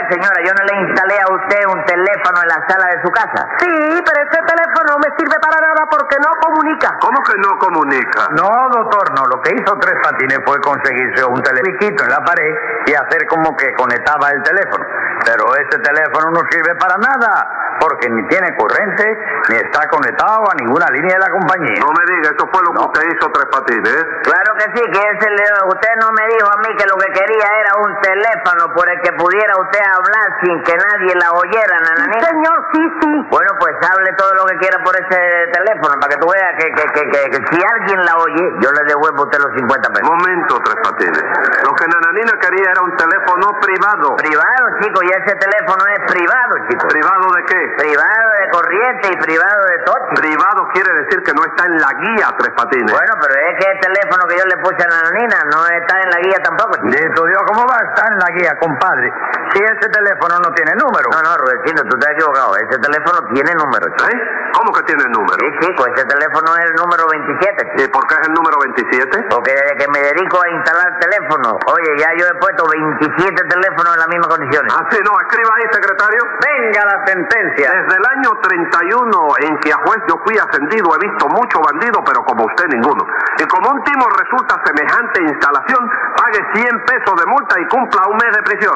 señora? 0.09 0.37
Yo 0.45 0.51
no 0.53 0.63
le 0.65 0.73
instalé 0.87 1.15
a 1.19 1.27
usted 1.33 1.61
un 1.67 1.81
teléfono 1.85 2.37
en 2.41 2.47
la 2.49 2.59
sala 2.67 2.85
de 2.95 3.01
su 3.01 3.09
casa. 3.11 3.41
Sí, 3.59 3.71
pero 4.05 4.17
ese 4.25 4.39
teléfono 4.43 4.85
no 4.93 4.97
me 4.99 5.09
sirve 5.17 5.37
para 5.39 5.57
nada 5.61 5.81
porque 5.89 6.15
no 6.19 6.31
comunica. 6.41 6.97
¿Cómo 6.99 7.19
que 7.23 7.35
no 7.39 7.57
comunica? 7.59 8.21
No, 8.35 8.49
doctor, 8.71 9.05
no. 9.15 9.23
Lo 9.29 9.41
que 9.41 9.55
hizo 9.55 9.77
Tres 9.79 9.95
Patines 10.03 10.39
fue 10.45 10.59
conseguirse 10.61 11.23
un 11.25 11.41
televisito 11.41 12.03
en 12.03 12.09
la 12.09 12.21
pared 12.23 12.53
y 12.87 12.93
hacer 12.93 13.27
como 13.27 13.55
que 13.55 13.73
conectaba 13.75 14.29
el 14.31 14.41
teléfono. 14.43 14.85
Pero 15.25 15.55
ese 15.55 15.79
teléfono 15.79 16.29
no 16.31 16.41
sirve 16.51 16.75
para 16.75 16.97
nada, 16.97 17.77
porque 17.79 18.09
ni 18.09 18.27
tiene 18.27 18.55
corriente, 18.57 19.03
ni 19.49 19.55
está 19.57 19.87
conectado 19.89 20.43
a 20.51 20.53
ninguna 20.59 20.85
línea 20.91 21.15
de 21.17 21.23
la 21.25 21.31
compañía. 21.31 21.79
No 21.81 21.89
me 21.89 22.03
diga, 22.13 22.29
eso 22.35 22.45
fue 22.51 22.61
lo 22.61 22.71
que 22.75 22.81
usted 22.85 23.03
hizo 23.15 23.31
Tres 23.31 23.47
Patines. 23.51 23.89
¿eh? 23.89 24.05
Claro 24.23 24.51
que 24.59 24.65
sí, 24.75 24.81
que 24.91 24.99
ese 25.01 25.29
le- 25.31 25.65
usted 25.71 25.93
no 26.01 26.11
me 26.11 26.27
dijo 26.27 26.47
a 26.51 26.57
mí 26.61 26.69
que 26.77 26.85
lo 26.85 26.95
que 26.97 27.09
quería 27.15 27.47
era 27.57 27.71
un 27.81 27.91
teléfono 28.01 28.73
por 28.75 28.89
el 28.89 29.01
que 29.01 29.11
pudiera 29.13 29.53
usted 29.57 29.81
hablar 29.95 30.27
sin 30.43 30.55
que 30.63 30.73
nadie 30.75 31.13
la 31.15 31.31
oyera, 31.31 31.75
Sí, 31.79 31.83
nananita. 31.89 32.27
señor, 32.27 32.57
sí, 32.73 32.81
sí. 33.01 33.11
Bueno, 33.29 33.51
pues 33.59 33.75
hable 33.81 34.11
todo 34.13 34.33
lo 34.35 34.45
que 34.45 34.57
quiera 34.57 34.77
por 34.83 34.93
ese 34.95 35.19
teléfono, 35.55 35.93
para 35.99 36.09
que 36.13 36.17
tú 36.19 36.27
veas 36.29 36.51
que, 36.59 36.67
que, 36.71 36.83
que, 36.93 37.03
que- 37.11 37.29
que 37.31 37.39
si 37.49 37.57
alguien 37.63 37.99
la 38.05 38.15
oye, 38.17 38.43
yo 38.61 38.69
le 38.71 38.83
devuelvo 38.87 39.23
a 39.23 39.25
usted 39.25 39.39
los 39.39 39.53
50 39.55 39.89
pesos. 39.89 40.09
Momento, 40.09 40.59
Tres 40.63 40.77
Patines. 40.83 41.23
Lo 41.65 41.73
que 41.75 41.85
Nananina 41.87 42.33
quería 42.39 42.69
era 42.71 42.81
un 42.81 42.95
teléfono 42.95 43.45
privado. 43.59 44.15
Privado, 44.15 44.63
chico, 44.81 44.99
y 45.03 45.09
ese 45.09 45.33
teléfono 45.35 45.83
es 45.95 46.01
privado, 46.11 46.53
chico. 46.69 46.87
¿Privado 46.87 47.25
de 47.35 47.43
qué? 47.45 47.61
privado 47.77 48.27
de 48.39 48.49
corriente 48.51 49.05
y 49.11 49.17
privado 49.21 49.61
de 49.65 49.77
todo. 49.85 49.99
Privado 50.15 50.67
quiere 50.73 50.91
decir 51.03 51.21
que 51.23 51.33
no 51.33 51.43
está 51.45 51.65
en 51.65 51.77
la 51.81 51.91
guía, 51.99 52.27
Tres 52.37 52.53
Patines. 52.55 52.91
Bueno, 52.91 53.13
pero 53.21 53.33
es 53.35 53.53
que 53.59 53.71
el 53.71 53.79
teléfono 53.79 54.23
que 54.29 54.37
yo 54.37 54.45
le 54.45 54.57
puse 54.63 54.79
a 54.83 54.87
Nananina 54.87 55.37
no 55.51 55.59
está 55.67 55.95
en 56.01 56.09
la 56.09 56.19
guía 56.21 56.39
tampoco. 56.43 56.73
chico. 56.75 56.87
Dito 56.95 57.25
Dios, 57.25 57.41
¿cómo 57.47 57.65
va 57.67 57.75
a 57.79 57.85
estar 57.89 58.07
en 58.11 58.19
la 58.19 58.29
guía, 58.37 58.51
compadre? 58.59 59.07
Si 59.53 59.59
ese 59.63 59.84
teléfono 59.89 60.39
no 60.39 60.49
tiene 60.53 60.71
número. 60.75 61.07
No, 61.11 61.19
no, 61.21 61.31
Rudecindo, 61.37 61.83
tú 61.89 61.97
te 61.97 62.05
has 62.07 62.13
equivocado. 62.13 62.55
Ese 62.57 62.77
teléfono 62.79 63.17
tiene 63.33 63.51
número, 63.55 63.85
chico. 63.95 64.09
¿Eh? 64.09 64.17
¿Cómo 64.55 64.71
que 64.71 64.83
tiene 64.83 65.03
número? 65.11 65.35
Sí, 65.35 65.67
chico, 65.67 65.85
ese 65.87 66.05
teléfono 66.05 66.47
es 66.55 66.65
el 66.71 66.75
número 66.79 67.03
27, 67.11 67.75
chico. 67.75 67.83
¿Y 67.83 67.91
por 67.91 68.03
qué 68.07 68.15
es 68.15 68.27
el 68.27 68.33
número 68.33 68.55
27? 68.59 69.27
Porque 69.29 69.51
desde 69.51 69.73
que 69.75 69.87
me 69.91 69.99
dedico 69.99 70.39
a 70.39 70.47
instalar 70.49 70.89
teléfonos, 70.99 71.55
oye, 71.67 71.91
ya 71.99 72.09
yo 72.17 72.25
he 72.25 72.35
puesto 72.39 72.63
27 72.65 73.35
teléfonos 73.35 73.89
en 73.93 73.99
las 73.99 74.09
mismas 74.09 74.29
condiciones. 74.31 74.69
Ah, 74.73 74.83
sí, 74.89 74.99
no, 75.03 75.11
escriba 75.19 75.51
ahí, 75.59 75.65
secretario. 75.71 76.21
Venga 76.39 76.81
la 76.85 76.97
sentencia. 77.05 77.67
Desde 77.67 77.95
el 77.99 78.05
año 78.15 78.29
31 78.41 79.35
en 79.43 79.59
que 79.59 79.69
a 79.73 79.77
juez 79.83 79.99
yo 80.07 80.15
fui 80.23 80.37
ascendido 80.39 80.87
he 80.95 80.99
visto 81.03 81.27
mucho 81.29 81.59
bandido, 81.59 81.99
pero 82.05 82.23
como 82.23 82.45
usted 82.45 82.65
ninguno. 82.71 83.03
Y 83.37 83.43
como 83.47 83.69
un 83.69 83.83
timo 83.83 84.05
resulta 84.07 84.55
semejante 84.63 85.21
instalación, 85.23 85.89
pague 86.15 86.39
100 86.53 86.85
pesos 86.85 87.15
de 87.19 87.25
multa 87.25 87.59
y 87.59 87.65
cumpla 87.67 88.07
un 88.07 88.17
mes 88.17 88.31
de 88.35 88.43
prisión. 88.43 88.75